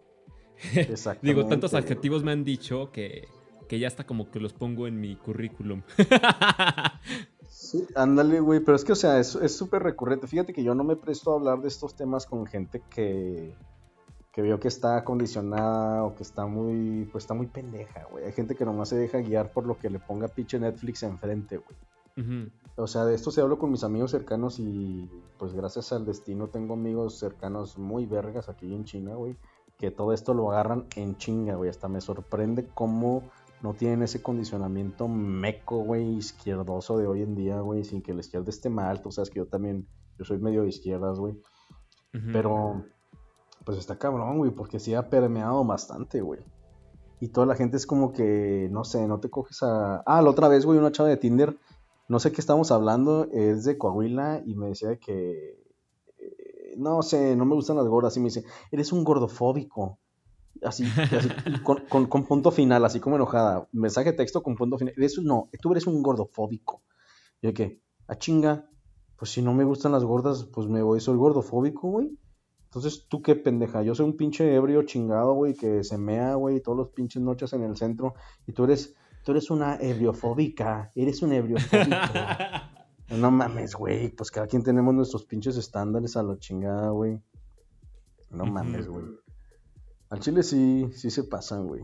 [1.22, 3.28] Digo, tantos adjetivos me han dicho que,
[3.70, 5.82] ya está como que los pongo en mi currículum.
[7.48, 10.26] sí, ándale, güey, pero es que, o sea, es súper recurrente.
[10.26, 13.54] Fíjate que yo no me presto a hablar de estos temas con gente que,
[14.36, 18.26] que veo que está condicionada o que está muy, pues está muy pendeja, güey.
[18.26, 21.56] Hay gente que nomás se deja guiar por lo que le ponga pinche Netflix enfrente,
[21.56, 21.74] güey.
[22.76, 26.48] O sea, de esto se hablo con mis amigos cercanos y pues gracias al destino
[26.48, 29.36] tengo amigos cercanos muy vergas aquí en China, güey,
[29.78, 31.70] que todo esto lo agarran en chinga, güey.
[31.70, 33.22] Hasta me sorprende cómo
[33.62, 38.20] no tienen ese condicionamiento meco, güey, izquierdoso de hoy en día, güey, sin que la
[38.20, 39.00] izquierda esté mal.
[39.00, 39.88] Tú sabes que yo también,
[40.18, 41.40] yo soy medio de izquierdas, güey.
[42.32, 42.82] Pero,
[43.66, 46.40] pues está cabrón, güey, porque sí ha permeado bastante, güey.
[47.20, 49.98] Y toda la gente es como que, no sé, no te coges a...
[50.06, 51.58] Ah, la otra vez, güey, una chava de Tinder
[52.08, 55.58] no sé qué estamos hablando, es de Coahuila y me decía que,
[56.18, 59.98] eh, no sé, no me gustan las gordas y me dice, eres un gordofóbico.
[60.62, 61.28] Así, así
[61.62, 63.68] con, punto final, así como enojada.
[63.72, 64.94] Mensaje texto con punto final.
[64.96, 66.82] Eres, no, tú eres un gordofóbico.
[67.42, 68.70] Y yo que, a ah, chinga,
[69.16, 72.18] pues si no me gustan las gordas, pues me voy, soy gordofóbico, güey.
[72.64, 73.82] Entonces, ¿tú qué pendeja?
[73.82, 77.52] Yo soy un pinche ebrio chingado, güey, que se mea, güey, todos los pinches noches
[77.52, 78.14] en el centro.
[78.46, 78.94] Y tú eres
[79.26, 81.96] tú eres una ebriofóbica, eres un ebriofóbico.
[83.08, 87.20] no mames, güey, pues cada quien tenemos nuestros pinches estándares a la chingada, güey.
[88.30, 89.04] No mames, güey.
[90.10, 91.82] Al chile sí, sí se pasan, güey.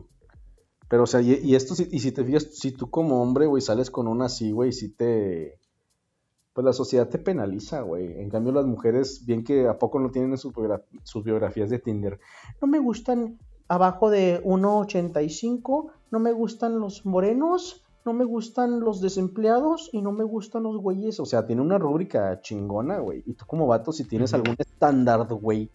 [0.89, 3.91] Pero, o sea, y, esto, y si te fijas, si tú como hombre, güey, sales
[3.91, 5.59] con una así, güey, si te...
[6.53, 8.21] Pues la sociedad te penaliza, güey.
[8.21, 12.21] En cambio, las mujeres, bien que a poco no tienen en sus biografías de Tinder.
[12.61, 19.01] No me gustan abajo de 1,85, no me gustan los morenos, no me gustan los
[19.01, 21.19] desempleados y no me gustan los güeyes.
[21.19, 23.23] O sea, tiene una rúbrica chingona, güey.
[23.27, 25.71] Y tú como vato, si tienes algún estándar, güey,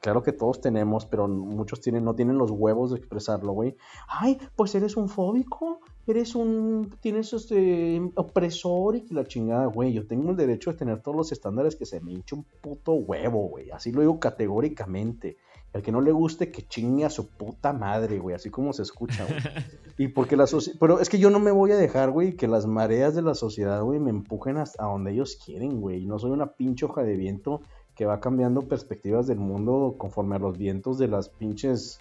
[0.00, 3.76] claro que todos tenemos, pero muchos tienen, no tienen los huevos de expresarlo, güey.
[4.08, 9.94] Ay, pues eres un fóbico, eres un, tienes este opresor y que la chingada, güey.
[9.94, 12.92] Yo tengo el derecho de tener todos los estándares que se me hinche un puto
[12.92, 13.70] huevo, güey.
[13.70, 15.38] Así lo digo categóricamente.
[15.72, 18.82] El que no le guste, que chingue a su puta madre, güey, así como se
[18.82, 19.40] escucha, güey.
[19.98, 20.78] Y porque la sociedad.
[20.80, 23.34] Pero es que yo no me voy a dejar, güey, que las mareas de la
[23.34, 26.06] sociedad, güey, me empujen hasta donde ellos quieren, güey.
[26.06, 27.60] No soy una pinche hoja de viento
[27.94, 32.00] que va cambiando perspectivas del mundo conforme a los vientos de las pinches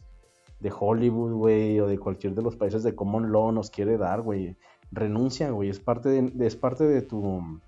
[0.62, 4.22] de Hollywood, güey, o de cualquier de los países de Common Law nos quiere dar,
[4.22, 4.56] güey.
[4.92, 7.62] Renuncia, güey, es parte de, es parte de tu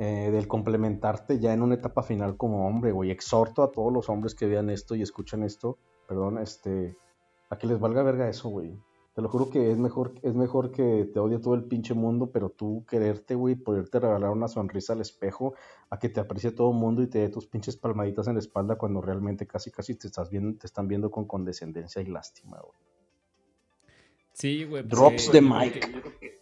[0.00, 3.10] eh, del complementarte ya en una etapa final como hombre, güey.
[3.10, 5.76] Exhorto a todos los hombres que vean esto y escuchen esto,
[6.06, 6.96] perdón, este,
[7.50, 8.78] a que les valga verga eso, güey.
[9.14, 12.30] Te lo juro que es mejor, es mejor que te odie todo el pinche mundo,
[12.30, 15.54] pero tú quererte, güey, poderte regalar una sonrisa al espejo,
[15.90, 18.38] a que te aprecie todo el mundo y te dé tus pinches palmaditas en la
[18.38, 22.60] espalda cuando realmente casi casi te estás viendo, te están viendo con condescendencia y lástima,
[22.60, 22.78] güey.
[24.32, 24.84] Sí, güey.
[24.84, 26.37] Drops the mic.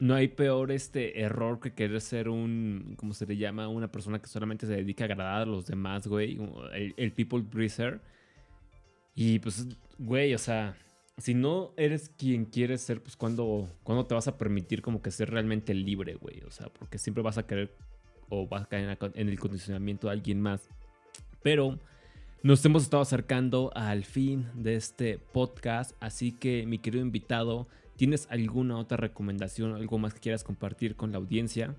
[0.00, 3.68] No hay peor este error que querer ser un, ¿cómo se le llama?
[3.68, 6.38] Una persona que solamente se dedica a agradar a los demás, güey.
[6.72, 8.00] El, el people pleaser.
[9.14, 9.68] Y pues,
[9.98, 10.74] güey, o sea,
[11.18, 15.10] si no eres quien quieres ser, pues cuando, cuando te vas a permitir como que
[15.10, 16.40] ser realmente libre, güey.
[16.46, 17.76] O sea, porque siempre vas a querer
[18.30, 20.68] o vas a caer en el condicionamiento de alguien más.
[21.42, 21.78] Pero
[22.42, 27.68] nos hemos estado acercando al fin de este podcast, así que mi querido invitado,
[28.00, 31.76] ¿tienes alguna otra recomendación, algo más que quieras compartir con la audiencia?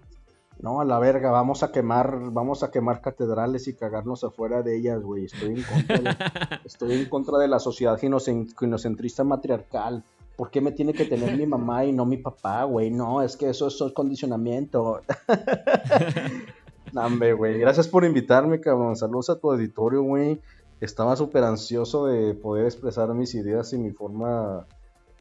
[0.59, 4.77] No, a la verga, vamos a quemar, vamos a quemar catedrales y cagarnos afuera de
[4.77, 5.25] ellas, güey.
[5.25, 6.15] Estoy en contra de,
[6.65, 10.03] estoy en contra de la sociedad ginocentrista matriarcal.
[10.35, 12.91] ¿Por qué me tiene que tener mi mamá y no mi papá, güey?
[12.91, 15.01] No, es que eso, eso es condicionamiento.
[16.93, 17.57] Nambe, güey.
[17.57, 18.95] Gracias por invitarme, cabrón.
[18.95, 20.39] Saludos a tu auditorio, güey.
[20.81, 24.67] Estaba súper ansioso de poder expresar mis ideas y mi forma,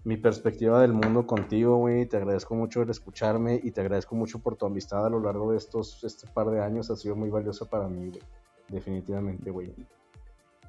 [0.04, 2.06] mi perspectiva del mundo contigo, güey.
[2.06, 5.52] Te agradezco mucho el escucharme y te agradezco mucho por tu amistad a lo largo
[5.52, 6.90] de estos este par de años.
[6.90, 8.22] Ha sido muy valiosa para mí, güey.
[8.68, 9.72] Definitivamente, güey.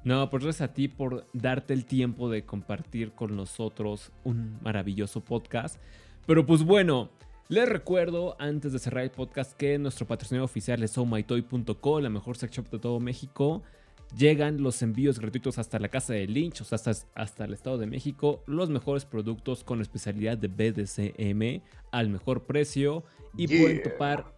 [0.04, 5.20] No, pues gracias a ti por darte el tiempo de compartir con nosotros un maravilloso
[5.20, 5.78] podcast.
[6.26, 7.10] Pero pues bueno,
[7.48, 12.36] les recuerdo antes de cerrar el podcast que nuestro patrocinador oficial es SoMyToy.co, la mejor
[12.36, 13.62] sex shop de todo México.
[14.16, 17.78] Llegan los envíos gratuitos hasta la casa de Lynch, o sea, hasta, hasta el Estado
[17.78, 18.42] de México.
[18.46, 23.04] Los mejores productos con especialidad de BDCM al mejor precio.
[23.36, 24.34] Y pueden topar